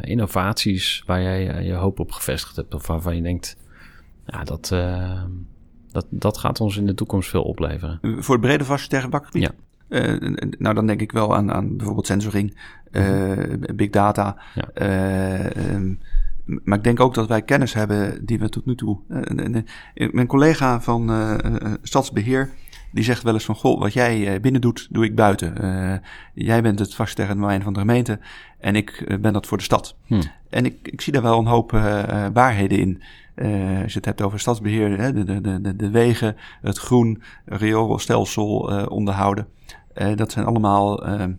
[0.00, 2.74] innovaties waar jij je hoop op gevestigd hebt?
[2.74, 3.56] Of waarvan je denkt,
[4.26, 4.68] ja, dat,
[5.92, 7.98] dat, dat gaat ons in de toekomst veel opleveren?
[8.02, 9.42] Voor het brede vaststellen bakgebied?
[9.42, 9.50] Ja.
[9.88, 12.58] Uh, nou, dan denk ik wel aan, aan bijvoorbeeld sensoring,
[12.90, 13.42] uh,
[13.74, 14.36] big data.
[14.54, 14.68] Ja.
[14.74, 15.98] Uh, um,
[16.64, 18.98] maar ik denk ook dat wij kennis hebben die we tot nu toe.
[19.94, 21.10] mijn collega van
[21.82, 22.50] Stadsbeheer,
[22.90, 25.52] die zegt wel eens van: Goh, wat jij binnen doet, doe ik buiten.
[26.34, 28.18] jij bent het vastterrein van de gemeente
[28.58, 29.96] en ik ben dat voor de stad.
[30.06, 30.22] Hmm.
[30.50, 31.70] En ik, ik zie daar wel een hoop
[32.32, 33.02] waarheden in.
[33.36, 37.22] Uh, als je het hebt over stadsbeheer, hè, de, de, de, de wegen, het groen,
[37.44, 38.58] rioolstelsel
[38.88, 39.46] onderhouden.
[40.14, 40.96] Dat zijn allemaal,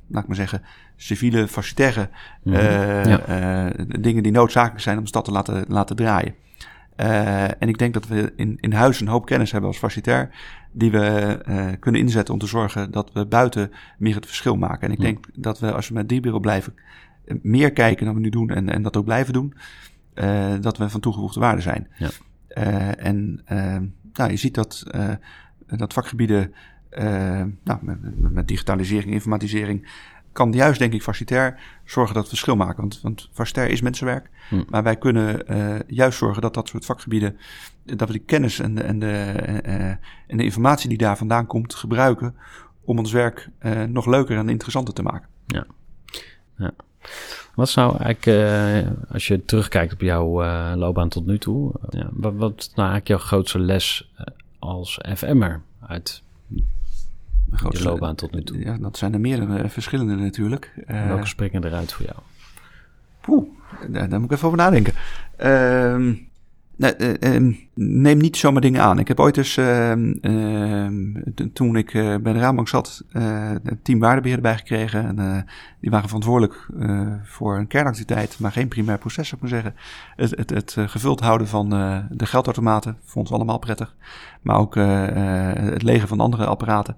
[0.07, 0.61] laat ik maar zeggen,
[0.95, 2.09] civiele, facilitaire
[2.43, 3.09] mm -hmm.
[3.09, 3.71] ja.
[3.99, 6.35] dingen die noodzakelijk zijn om de stad te laten, laten draaien.
[6.99, 10.29] Uh, en ik denk dat we in, in huis een hoop kennis hebben als facilitair,
[10.71, 14.87] die we uh, kunnen inzetten om te zorgen dat we buiten meer het verschil maken.
[14.87, 16.73] En ik denk dat we, als we met die bureau blijven,
[17.41, 19.53] meer kijken dan we nu doen en, en dat ook blijven doen,
[20.15, 21.87] uh, dat we van toegevoegde waarde zijn.
[21.97, 22.09] Ja.
[22.95, 23.41] en
[24.13, 24.83] nou, je ziet dat,
[25.67, 26.53] dat vakgebieden
[27.63, 29.87] nou, met, met digitalisering, informatisering,
[30.39, 32.81] kan juist, denk ik, facilitair zorgen dat we verschil maken.
[32.81, 34.29] Want, want facilitair is mensenwerk.
[34.49, 34.63] Hm.
[34.69, 37.37] Maar wij kunnen uh, juist zorgen dat dat soort vakgebieden,
[37.83, 39.33] dat we die kennis en de, en de,
[39.65, 39.85] uh,
[40.27, 42.35] en de informatie die daar vandaan komt gebruiken
[42.83, 45.27] om ons werk uh, nog leuker en interessanter te maken.
[45.45, 45.65] Ja.
[46.57, 46.71] ja.
[47.55, 50.43] Wat zou eigenlijk, als je terugkijkt op jouw
[50.75, 51.71] loopbaan tot nu toe,
[52.11, 54.11] wat, wat nou eigenlijk jouw grootste les
[54.59, 56.23] als FM'er uit
[57.51, 58.59] grootste loopbaan tot nu toe?
[58.59, 60.73] Ja, dat zijn er meerdere verschillende natuurlijk.
[60.87, 62.17] Welke springen eruit voor jou?
[63.21, 63.45] Poeh,
[63.87, 64.93] daar, daar, moet ik even over nadenken.
[65.39, 66.15] Uh,
[66.75, 68.99] nee, uh, neem niet zomaar dingen aan.
[68.99, 73.51] Ik heb ooit eens, ehm, ehm, toen ik uh, bij de Raambank zat, uh,
[73.83, 75.05] team waardebeheer erbij gekregen.
[75.05, 75.45] En
[75.79, 76.67] die waren verantwoordelijk
[77.23, 79.81] voor een kernactiviteit, maar geen primair proces, zou ik maar zeggen.
[80.15, 81.69] Het, het, het gevuld houden van
[82.09, 83.95] de geldautomaten vond ons allemaal prettig.
[84.41, 86.95] Maar ook het legen van andere apparaten.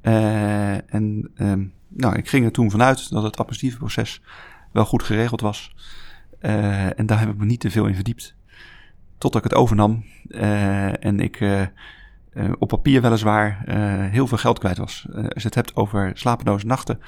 [0.00, 1.30] En
[1.88, 4.22] nou, ik ging er toen vanuit dat het administratieve proces
[4.72, 5.74] wel goed geregeld was.
[6.40, 8.34] Uh, en daar heb ik me niet te veel in verdiept.
[9.18, 11.44] Totdat ik het overnam uh, en ik
[12.58, 13.62] op papier weliswaar
[14.10, 15.06] heel veel geld kwijt was.
[15.14, 17.00] als je het hebt over slapeloze nachten,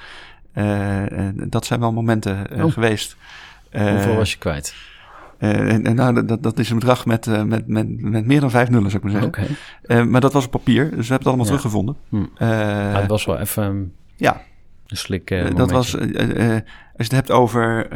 [1.49, 2.72] dat zijn wel momenten oh.
[2.72, 3.16] geweest.
[3.70, 4.74] Hoeveel was je kwijt?
[5.43, 8.70] En, en nou, dat, dat is een bedrag met, met, met, met meer dan vijf
[8.70, 9.57] nullen, zou ik maar zeggen.
[9.86, 10.05] Okay.
[10.05, 11.51] maar dat was op papier, dus we hebben het allemaal ja.
[11.51, 11.97] teruggevonden.
[12.09, 12.45] Hm.
[12.99, 13.93] het was wel even...
[14.16, 14.43] Ja,
[14.86, 16.53] een slik Dat was, uh, uh,
[16.97, 17.88] als je het hebt over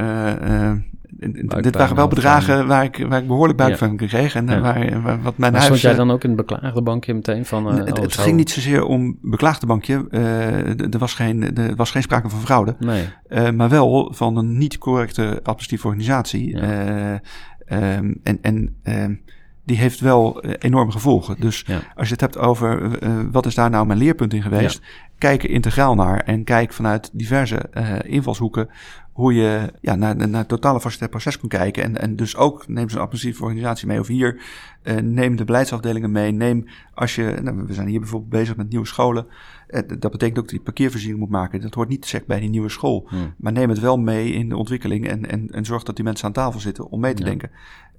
[1.60, 4.34] dit waren wel bedragen waar ik, waar ik behoorlijk buik van kreeg.
[4.34, 4.60] En ja.
[4.60, 5.64] waar, waar, wat mijn maar huis...
[5.64, 7.72] Stond jij dan ook in het beklaagde bankje meteen van...
[7.72, 10.06] Uh, het, oh, het ging niet zozeer om beklaagde bankje.
[10.10, 12.76] Uh, er, was geen, er was geen sprake van fraude.
[12.78, 13.04] Nee.
[13.28, 16.56] Uh, maar wel van een niet correcte administratieve organisatie.
[16.56, 17.20] Ja.
[17.68, 18.38] Um, en...
[18.42, 19.20] en um,
[19.64, 21.36] die heeft wel enorme gevolgen.
[21.38, 21.80] Dus ja.
[21.94, 25.08] als je het hebt over uh, wat is daar nou mijn leerpunt in geweest, ja.
[25.18, 28.68] kijk er integraal naar en kijk vanuit diverse uh, invalshoeken
[29.16, 31.82] hoe je ja, naar, naar het totale facilitair proces kan kijken.
[31.82, 34.00] En, en dus ook neem zo'n administratieve organisatie mee.
[34.00, 34.42] Of hier,
[34.82, 36.32] uh, neem de beleidsafdelingen mee.
[36.32, 36.64] Neem
[36.94, 39.26] als je, nou, we zijn hier bijvoorbeeld bezig met nieuwe scholen.
[39.68, 41.60] Uh, dat betekent ook dat je parkeervoorziening moet maken.
[41.60, 43.06] Dat hoort niet zeggen bij die nieuwe school.
[43.08, 43.34] Hmm.
[43.36, 45.08] Maar neem het wel mee in de ontwikkeling.
[45.08, 47.28] En, en, en zorg dat die mensen aan tafel zitten om mee te ja.
[47.28, 47.50] denken.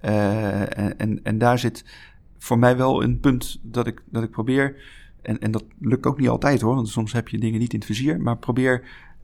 [0.05, 1.85] Uh, en, en, en daar zit
[2.37, 4.75] voor mij wel een punt dat ik, dat ik probeer.
[5.21, 6.75] En, en dat lukt ook niet altijd hoor.
[6.75, 8.21] Want soms heb je dingen niet in het vizier.
[8.21, 8.83] Maar probeer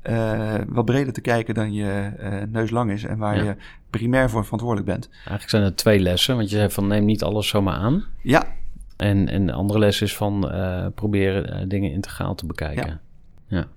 [0.10, 3.44] uh, wat breder te kijken dan je uh, neus lang is en waar ja.
[3.44, 3.56] je
[3.90, 5.10] primair voor verantwoordelijk bent.
[5.14, 8.04] Eigenlijk zijn er twee lessen, want je zegt van neem niet alles zomaar aan.
[8.22, 8.44] Ja.
[8.98, 13.02] En, en de andere les is van uh, proberen dingen integraal te bekijken.
[13.48, 13.58] Ja.
[13.58, 13.68] ja.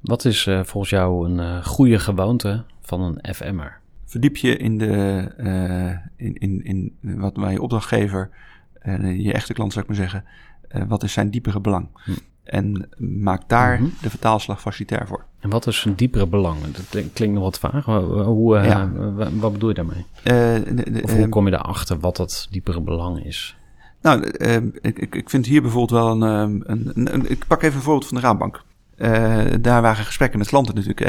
[0.00, 3.80] Wat is volgens jou een goede gewoonte van een FM'er?
[4.04, 5.28] Verdiep je in, de,
[6.16, 8.30] in, in, in wat waar je opdrachtgever,
[9.16, 10.24] je echte klant zou ik maar zeggen,
[10.88, 11.88] wat is zijn diepere belang?
[12.04, 12.12] Hm.
[12.44, 13.94] En maak daar mm -hmm.
[14.02, 15.24] de vertaalslag facilitair voor.
[15.40, 16.58] En wat is een diepere belang?
[16.90, 17.84] Dat klinkt nog wat vaag.
[17.84, 18.90] Hoe, uh, ja.
[19.32, 19.98] Wat bedoel je daarmee?
[19.98, 23.56] Uh, de, de, of hoe kom je erachter wat dat diepere belang is?
[24.00, 26.22] Nou, uh, ik, ik vind hier bijvoorbeeld wel een,
[26.70, 28.62] een, een, een, Ik pak even een voorbeeld van de raambank.
[29.60, 31.00] daar waren gesprekken met klanten natuurlijk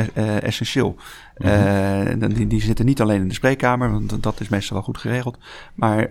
[0.43, 0.95] essentieel.
[1.37, 2.33] Mm -hmm.
[2.33, 5.37] die, die, zitten niet alleen in de spreekkamer, want dat is meestal wel goed geregeld.
[5.75, 6.09] Maar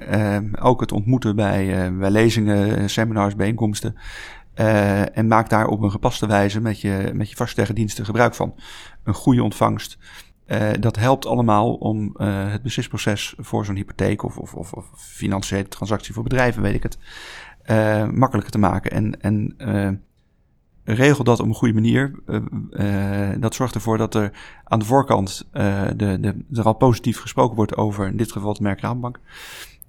[0.60, 3.96] ook het ontmoeten bij, bij lezingen, seminars, bijeenkomsten.
[4.54, 8.54] Uh, en maak daar op een gepaste wijze met je, met je vastleggendiensten gebruik van.
[9.04, 9.98] Een goede ontvangst.
[10.46, 14.86] Uh, dat helpt allemaal om uh, het beslisproces voor zo'n hypotheek of, of, of, of,
[14.96, 16.98] financiële transactie voor bedrijven, weet ik het,
[18.14, 18.90] makkelijker te maken.
[18.90, 19.56] En, en
[20.84, 22.20] regel dat op een goede manier.
[23.40, 24.32] dat zorgt ervoor dat er
[24.64, 28.60] aan de voorkant de, de, er al positief gesproken wordt over, in dit geval het
[28.60, 29.20] merk Raambank.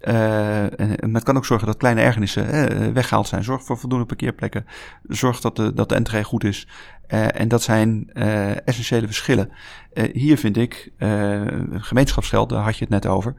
[0.07, 3.43] Uh, maar het kan ook zorgen dat kleine ergernissen uh, weggehaald zijn.
[3.43, 4.65] Zorg voor voldoende parkeerplekken.
[5.07, 6.67] Zorg dat de, dat de entree goed is.
[7.07, 8.09] En dat zijn
[8.65, 9.49] essentiële verschillen.
[10.13, 10.91] hier vind ik,
[11.71, 13.35] gemeenschapsgeld, daar had je het net over.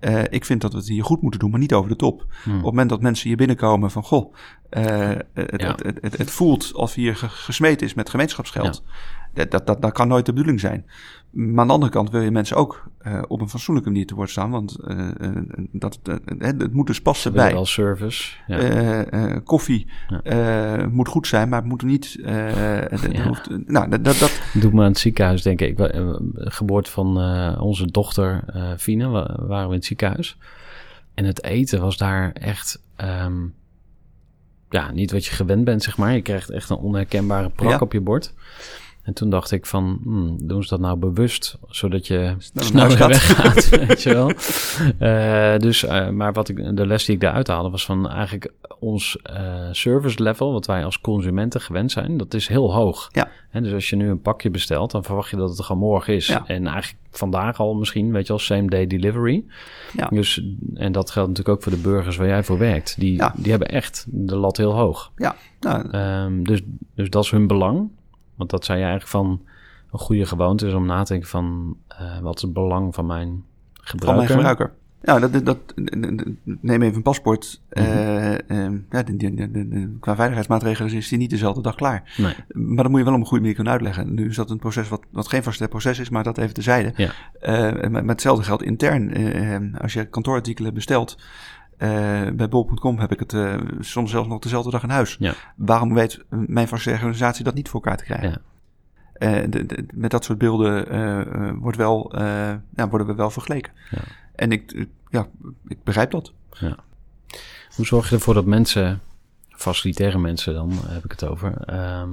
[0.00, 2.26] Uh, ik vind dat we het hier goed moeten doen, maar niet over de top.
[2.42, 2.52] Hmm.
[2.52, 4.34] Op het moment dat mensen hier binnenkomen van, goh,
[4.70, 4.84] uh,
[5.34, 5.74] het, ja.
[5.82, 8.82] het, het, het, voelt of hier gesmeten is met gemeenschapsgeld.
[8.84, 8.92] Ja.
[9.46, 10.86] Dat, dat, dat, kan nooit de bedoeling zijn.
[11.30, 14.14] Maar aan de andere kant wil je mensen ook uh, op een fatsoenlijke manier te
[14.14, 14.50] woord staan.
[14.50, 15.08] Want uh,
[15.72, 15.98] dat,
[16.38, 17.54] het moet dus passen bij.
[17.54, 18.34] Als service.
[18.46, 19.40] Ja.
[19.44, 19.86] koffie
[20.24, 20.86] ja.
[20.90, 22.18] moet goed zijn, maar het moet niet.
[22.22, 22.88] Ja.
[23.26, 25.68] Hoeft, nou, dat, dat, Doe me aan het ziekenhuis denken.
[25.68, 25.78] Ik,
[26.34, 27.16] geboorte van
[27.60, 28.44] onze dochter
[28.78, 29.08] Fine,
[29.46, 30.38] waren we in het ziekenhuis.
[31.14, 32.82] En het eten was daar echt...
[32.96, 33.46] ehm,
[34.70, 36.14] ja, niet wat je gewend bent, zeg maar.
[36.14, 38.34] Je krijgt echt een onherkenbare prak op je bord.
[39.08, 42.98] En toen dacht ik van, hmm, doen ze dat nou bewust, zodat je Sneller sneller
[42.98, 44.30] naar huis weggaat, weet je wel.
[44.98, 48.52] Eh, dus, eh, maar wat ik, de les die ik daaruit haalde was van eigenlijk
[48.78, 53.08] ons eh, service level, wat wij als consumenten gewend zijn, dat is heel hoog.
[53.12, 53.28] Ja.
[53.50, 55.82] En dus als je nu een pakje bestelt, dan verwacht je dat het er gewoon
[55.82, 56.26] morgen is.
[56.26, 56.46] Ja.
[56.46, 59.44] En eigenlijk vandaag al misschien, weet je wel, same day delivery.
[59.96, 60.06] Ja.
[60.06, 60.42] Dus,
[60.74, 63.00] en dat geldt natuurlijk ook voor de burgers waar jij voor werkt.
[63.00, 63.34] Die, Ja.
[63.36, 65.12] die hebben echt de lat heel hoog.
[65.16, 66.60] Ja, nou, Ehm, dus,
[66.94, 67.90] dus dat is hun belang.
[68.38, 69.42] Want dat zei je eigenlijk van
[69.92, 73.06] een goede gewoonte is om na te denken van eh, wat is het belang van
[73.06, 74.16] mijn van gebruiker.
[74.16, 74.72] mijn gebruiker.
[75.02, 75.74] Ja, dat, dat, dat-
[76.44, 77.60] neem even een paspoort.
[77.70, 77.84] Mhm.
[77.84, 78.34] Eh,
[78.66, 82.14] eh, ja, die- die- die- qua veiligheidsmaatregelen is die niet dezelfde dag klaar.
[82.16, 84.14] Nee, Maar dat moet je wel op een goede manier kunnen uitleggen.
[84.14, 86.92] Nu is dat een proces wat, wat geen vast proces is, maar dat even tezijde.
[86.96, 87.10] Ja.
[87.40, 87.60] Eh,
[87.90, 89.14] maar, maar hetzelfde geldt intern.
[89.14, 91.18] Eh, eh, als je kantoorartikelen bestelt,
[92.36, 95.16] bij bol.com heb ik het eh, soms zelfs nog dezelfde dag in huis.
[95.18, 95.34] Ja.
[95.56, 98.30] Waarom weet mijn organisatie dat niet voor elkaar te krijgen?
[98.30, 98.38] Ja.
[99.12, 103.14] Eh, de- de- met dat soort beelden eh, eh, wordt wel, eh, ja, worden we
[103.14, 103.72] wel vergeleken.
[103.90, 103.98] Ja.
[104.34, 105.26] En ik, eh, ja,
[105.68, 106.32] ik begrijp dat.
[107.76, 109.00] Hoe zorg je ervoor dat mensen,
[109.48, 112.10] facilitaire mensen dan heb ik het over, ehm,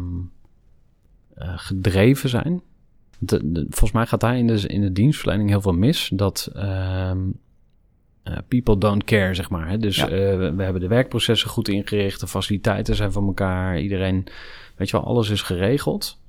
[1.34, 2.62] eh, gedreven zijn?
[3.20, 6.12] De- de- volgens mij gaat daar in de, in de dienstverlening heel veel mis.
[6.14, 7.20] Dat ehm,
[8.26, 9.70] eh, people don't care, zeg maar.
[9.70, 9.78] Hè?
[9.78, 10.04] Dus Ja.
[10.10, 14.28] eh, we, we hebben de werkprocessen goed ingericht, de faciliteiten zijn van elkaar, iedereen,
[14.76, 16.20] weet je wel, alles is geregeld.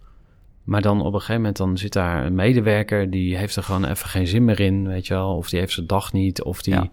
[0.65, 3.85] Maar dan op een gegeven moment dan zit daar een medewerker die heeft er gewoon
[3.85, 5.37] even geen zin meer in, weet je wel.
[5.37, 6.89] Of die heeft zijn dag niet, of die, Ja.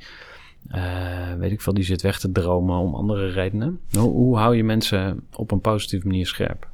[0.70, 3.80] eh, weet ik veel, die zit weg te dromen om andere redenen.
[3.91, 6.68] Hoe, hoe hou je mensen op een positieve manier scherp?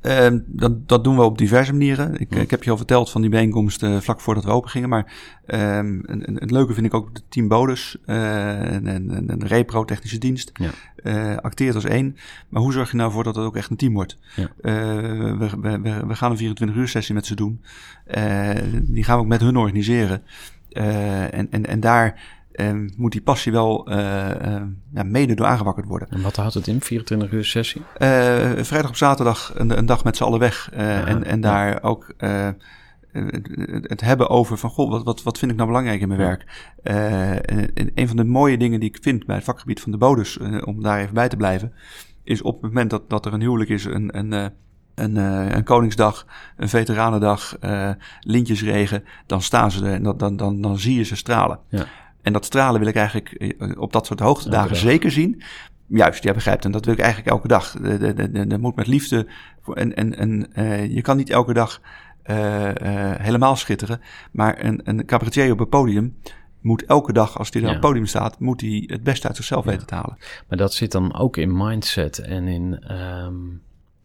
[0.00, 2.20] Eh, dat, dat doen we op diverse manieren.
[2.20, 2.40] Ik, Ja.
[2.40, 4.88] ik heb je al verteld van die bijeenkomst eh, vlak voordat we open gingen.
[4.88, 5.12] Maar
[5.46, 5.98] ehm,
[6.34, 10.18] het leuke vind ik ook de Team Bodus eh, en, en, en de Repro Technische
[10.18, 10.50] Dienst.
[10.54, 10.70] Ja.
[11.02, 12.16] eh, acteert als één.
[12.48, 14.18] Maar hoe zorg je nou voor dat het ook echt een team wordt?
[14.36, 14.48] Ja.
[14.60, 17.60] We, we, we, we gaan een 24 uur sessie met ze doen.
[18.82, 20.22] Die gaan we ook met hun organiseren.
[20.68, 22.20] En, en, en daar
[22.58, 24.62] eh, moet die passie wel eh, eh,
[24.94, 26.08] ja, mede door aangewakkerd worden.
[26.10, 27.82] En wat houdt het in, 24 uur sessie?
[27.96, 28.08] Eh,
[28.56, 30.70] vrijdag op zaterdag een, een dag met z'n allen weg.
[30.72, 31.42] eh, Ja, en, en ja.
[31.42, 32.14] daar ook
[33.82, 36.72] het, hebben over van, goh, wat, wat, wat vind ik nou belangrijk in mijn werk?
[36.82, 39.92] Eh, en, en een van de mooie dingen die ik vind bij het vakgebied van
[39.92, 41.72] de bodus, om daar even bij te blijven,
[42.24, 44.32] is op het moment dat, dat er een huwelijk is, een, een,
[44.94, 45.16] een,
[45.56, 47.56] een Koningsdag, een Veteranendag,
[48.20, 51.58] lintjesregen, dan staan ze er en dat, dan, dan, dan zie je ze stralen.
[51.68, 51.84] Ja.
[52.28, 54.90] En dat stralen wil ik eigenlijk eh, op dat soort hoogtedagen Elke dag.
[54.92, 55.42] zeker zien.
[55.86, 56.64] Juist, jij begrijpt.
[56.64, 57.74] En dat wil ik eigenlijk elke dag.
[58.48, 59.26] Er moet met liefde.
[59.62, 61.80] voor- En, en, en eh, je kan niet elke dag
[62.22, 62.36] eh,
[63.18, 64.00] helemaal schitteren.
[64.32, 66.16] Maar een, een cabaretier op het podium
[66.60, 67.66] moet elke dag, als hij Ja.
[67.66, 69.70] op het podium staat, moet hij het beste uit zichzelf Ja.
[69.70, 70.18] weten te halen.
[70.48, 72.78] Maar dat zit dan ook in mindset en in.
[72.80, 73.34] ehm,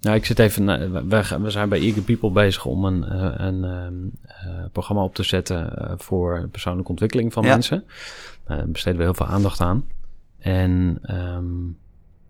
[0.04, 0.66] nou, ik zit even.
[1.10, 3.94] We, we zijn bij Eager People bezig om een, eh, een ehm,
[4.24, 7.50] eh, programma op te zetten eh, voor persoonlijke ontwikkeling van Ja.
[7.50, 7.84] mensen.
[8.48, 9.86] Daar besteden we heel veel aandacht aan.
[10.40, 11.46] En ehm,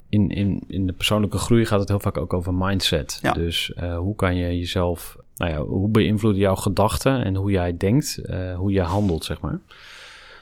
[0.09, 3.19] in, in, in de persoonlijke groei gaat het heel vaak ook over mindset.
[3.21, 3.31] Ja.
[3.31, 5.17] Dus hoe kan je jezelf.
[5.35, 8.19] Nou ja, hoe beïnvloeden jouw gedachten en hoe jij denkt,
[8.57, 9.59] hoe je handelt, zeg maar.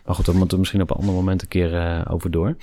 [0.05, 2.55] Maar goed, daar moeten we misschien op een ander moment een keer over door.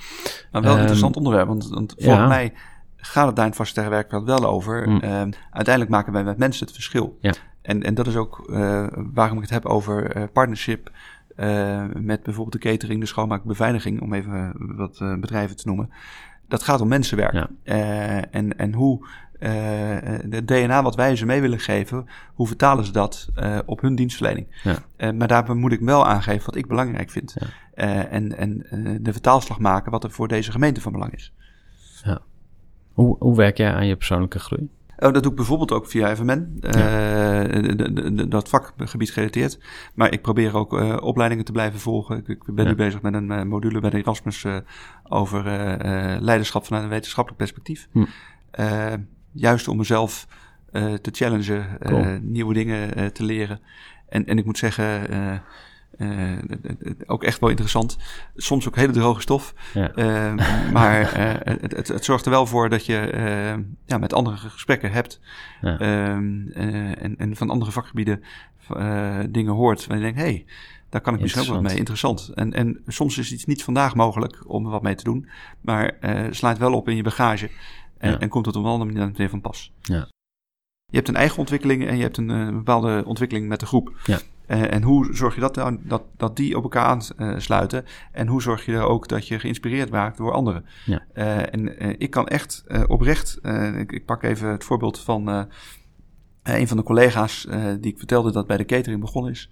[0.51, 1.47] Maar wel een Ehm, interessant onderwerp.
[1.47, 2.05] Want, want ja.
[2.05, 2.53] volgens mij
[3.01, 4.89] gaat het daar in het werkveld wel over.
[4.89, 4.99] Mm.
[4.99, 7.17] Ehm, uiteindelijk maken wij met mensen het verschil.
[7.21, 7.33] Ja.
[7.61, 10.91] En, en dat is ook eh, waarom ik het heb over eh, partnership.
[11.35, 15.89] eh, met bijvoorbeeld de catering, de schoonmaak, beveiliging, om even wat bedrijven te noemen.
[16.47, 17.33] Dat gaat om mensenwerk.
[17.33, 17.49] Ja.
[18.31, 19.07] En, en hoe
[20.29, 23.29] het DNA wat wij ze mee willen geven, hoe vertalen ze dat
[23.65, 24.47] op hun dienstverlening?
[24.97, 25.11] Ja.
[25.11, 27.35] Maar daarbij moet ik wel aangeven wat ik belangrijk vind.
[27.39, 28.05] Ja.
[28.07, 28.65] En en
[29.01, 31.33] de vertaalslag maken wat er voor deze gemeente van belang is.
[32.93, 34.69] Hoe, hoe werk jij aan je persoonlijke groei?
[34.97, 36.71] Oh, dat doe ik bijvoorbeeld ook via FMN, eh,
[37.51, 39.59] de- de- de- dat vakgebied gerelateerd.
[39.93, 42.17] Maar ik probeer ook eh, opleidingen te blijven volgen.
[42.17, 42.69] Ik, ik ben Ja.
[42.69, 44.45] nu bezig met een eh, module bij de Erasmus
[45.03, 45.43] over
[46.21, 47.87] leiderschap vanuit een wetenschappelijk perspectief.
[47.91, 48.97] Hm.
[49.31, 50.27] Juist om mezelf
[50.71, 52.19] te challengen, Cool.
[52.21, 53.59] nieuwe dingen te leren.
[54.09, 55.01] En, en ik moet zeggen,
[55.97, 57.97] het- ook echt wel interessant.
[58.35, 59.53] Soms ook hele droge stof.
[59.73, 59.91] Ja.
[59.91, 63.11] Eh, maar eh, het, het, het zorgt er wel voor dat je
[63.85, 65.19] ja, met andere gesprekken hebt.
[65.61, 65.79] Ja.
[65.79, 68.23] Ehm, eh, en, en van andere vakgebieden
[68.75, 69.87] eh, dingen hoort.
[69.87, 70.45] Waar je denkt, hé, hey,
[70.89, 71.77] daar kan ik misschien ook wat mee.
[71.77, 72.31] Interessant.
[72.35, 75.29] En, en soms is iets niet vandaag mogelijk om er wat mee te doen.
[75.61, 77.49] Maar eh slaat wel op in je bagage.
[77.97, 78.19] En, Ja.
[78.19, 79.71] en komt het op een andere manier weer van pas.
[79.81, 80.07] Ja.
[80.85, 83.95] Je hebt een eigen ontwikkeling en je hebt een eh, bepaalde ontwikkeling met de groep.
[84.05, 84.19] Ja.
[84.51, 87.85] Uh, en hoe zorg je dat, nou, dat, dat die op elkaar aansluiten?
[88.11, 90.65] En hoe zorg je er ook dat je geïnspireerd raakt door anderen?
[90.85, 91.05] Ja.
[91.13, 93.39] Uh, en ik kan echt oprecht,
[93.77, 95.47] ik, ik, pak even het voorbeeld van
[96.43, 97.47] een van de collega's
[97.79, 99.49] die ik vertelde dat bij de catering begonnen is.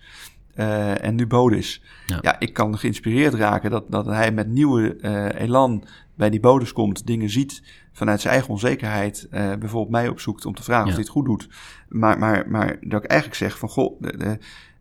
[1.02, 1.84] en nu bode is.
[2.06, 2.18] Ja.
[2.22, 2.40] ja.
[2.40, 5.02] ik kan geïnspireerd raken dat, dat hij met nieuwe
[5.38, 5.84] elan
[6.16, 7.62] bij die bodes komt, dingen ziet
[7.98, 11.26] vanuit zijn eigen onzekerheid, uh, bijvoorbeeld mij opzoekt om te vragen of hij het goed
[11.26, 11.50] doet.
[11.90, 14.38] Maar, maar, maar dat ik eigenlijk zeg van, goh, de, de,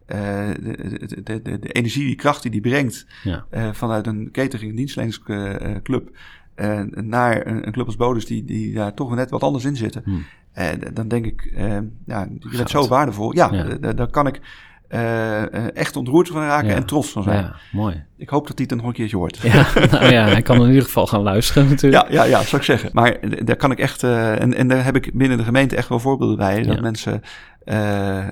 [0.06, 3.46] de, de, de, de, energie, die kracht die die brengt ja.
[3.50, 6.16] uh, vanuit een catering dienstverleningsclub
[6.90, 10.02] naar een, een, club als Bodes die, die daar toch net wat anders in zitten.
[10.04, 10.24] Hmm.
[10.94, 11.52] dan denk ik,
[12.06, 13.34] ja, je bent zo waardevol.
[13.34, 13.92] Ja, ja.
[13.92, 14.40] dan kan ik
[14.88, 17.42] uh, echt ontroerd van raken en trots van zijn.
[17.42, 18.04] Ja, mooi.
[18.16, 19.38] Ik hoop dat hij het nog een keertje hoort.
[19.42, 22.08] Ja, nou ja, hij kan in ieder geval gaan luisteren natuurlijk.
[22.08, 22.90] Ja, ja, ja zou ik zeggen.
[22.92, 25.88] Maar daar kan ik echt, uh, en, en daar heb ik binnen de gemeente echt
[25.88, 26.62] wel voorbeelden bij.
[26.62, 27.22] Dat mensen
[27.64, 28.26] uh,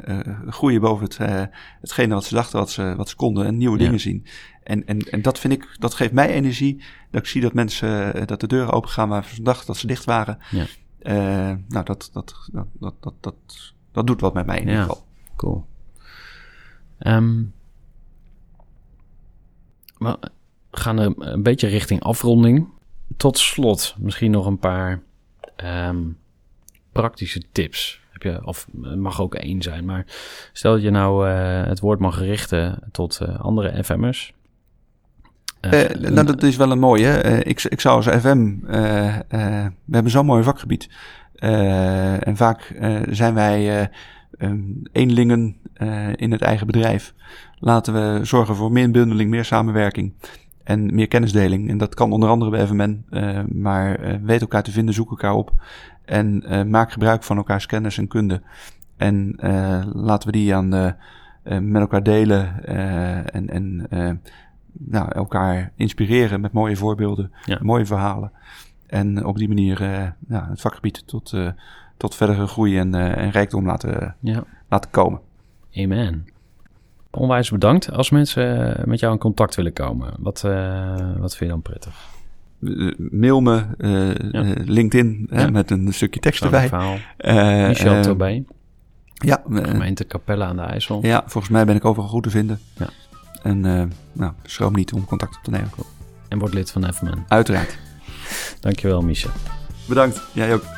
[0.49, 1.19] groeien boven het,
[1.81, 4.27] hetgene wat ze dachten, wat ze, wat ze konden en nieuwe dingen zien.
[4.63, 6.83] En, en, en dat vind ik, dat geeft mij energie.
[7.11, 9.87] Dat ik zie dat mensen, dat de deuren open gaan waar ze dachten dat ze
[9.87, 10.39] dicht waren.
[10.51, 10.67] Ja.
[11.69, 13.35] nou, dat, dat, dat, dat, dat, dat,
[13.93, 15.05] dat doet wat met mij in ieder geval.
[15.37, 15.67] Cool.
[16.99, 17.53] Um,
[19.99, 20.17] we
[20.71, 22.69] gaan een beetje richting afronding.
[23.17, 25.03] Tot slot misschien nog een paar
[25.65, 26.19] um,
[26.93, 28.03] praktische tips.
[28.11, 30.07] Heb je, of het mag ook één zijn, maar
[30.53, 34.35] stel dat je nou uh, het woord mag richten tot uh, andere FM'ers.
[35.61, 37.23] Uh, nou, dat is wel een mooie.
[37.45, 40.89] ik, ik zou als FM, we hebben zo'n mooi vakgebied.
[41.35, 42.77] en vaak
[43.11, 43.91] zijn wij
[44.39, 47.15] um, eenlingen uh, in het eigen bedrijf.
[47.59, 50.13] Laten we zorgen voor meer bundeling, meer samenwerking
[50.65, 51.69] en meer kennisdeling.
[51.69, 55.11] En dat kan onder andere bij FMN, uh, maar uh, weet elkaar te vinden, zoek
[55.11, 55.53] elkaar op
[56.05, 58.43] en maak gebruik van elkaars kennis en kunde.
[58.97, 59.35] En
[59.93, 60.95] laten we die aan de,
[61.43, 62.65] met elkaar delen
[63.33, 63.89] en, en
[64.73, 67.59] nou, elkaar inspireren met mooie voorbeelden, ja.
[67.63, 68.33] mooie verhalen.
[68.87, 69.79] En op die manier
[70.27, 71.35] nou, het vakgebied tot
[71.97, 74.45] tot verdere groei en, uh, en rijkdom laten, ja.
[74.69, 75.21] laten komen.
[75.77, 76.27] Amen.
[77.11, 77.93] Onwijs bedankt.
[77.93, 81.63] Als mensen eh, met jou in contact willen komen, wat, uh, wat vind je dan
[81.63, 82.13] prettig?
[83.11, 83.65] mail me,
[84.33, 84.55] ja.
[84.65, 85.51] LinkedIn ja.
[85.51, 86.71] met een stukje tekst erbij.
[87.69, 88.45] Michel Tobé.
[89.15, 89.43] Ja.
[89.49, 90.99] Gemeente Capelle aan de IJssel.
[91.03, 92.59] Ja, volgens mij ben ik overal goed te vinden.
[92.79, 92.89] Ja.
[93.43, 93.61] En
[94.13, 95.71] nou, schroom niet om contact op te nemen.
[96.29, 97.25] En word lid van FMN.
[97.29, 97.79] Uiteraard.
[98.61, 99.31] Dankjewel, Michel.
[99.89, 100.23] Bedankt.
[100.33, 100.74] Jij ook.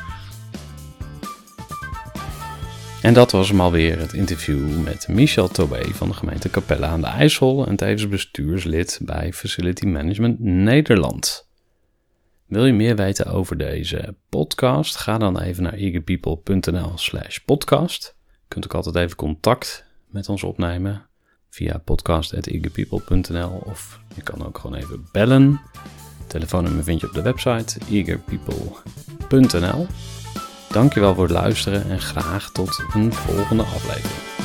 [3.07, 7.01] En dat was hem alweer het interview met Michel Tobé van de gemeente Capelle aan
[7.01, 11.49] de IJssel en tevens bestuurslid bij Facility Management Nederland.
[12.45, 14.95] Wil je meer weten over deze podcast?
[14.95, 18.15] Ga dan even naar eagerpeople.nl slash podcast.
[18.25, 21.05] Je kunt ook altijd even contact met ons opnemen
[21.49, 25.61] via podcast.eagerpeople.nl of je kan ook gewoon even bellen.
[26.27, 29.87] telefoonnummer vind je op de website eagerpeople.nl.
[30.69, 34.36] Dankjewel voor het luisteren en graag tot een volgende aflevering.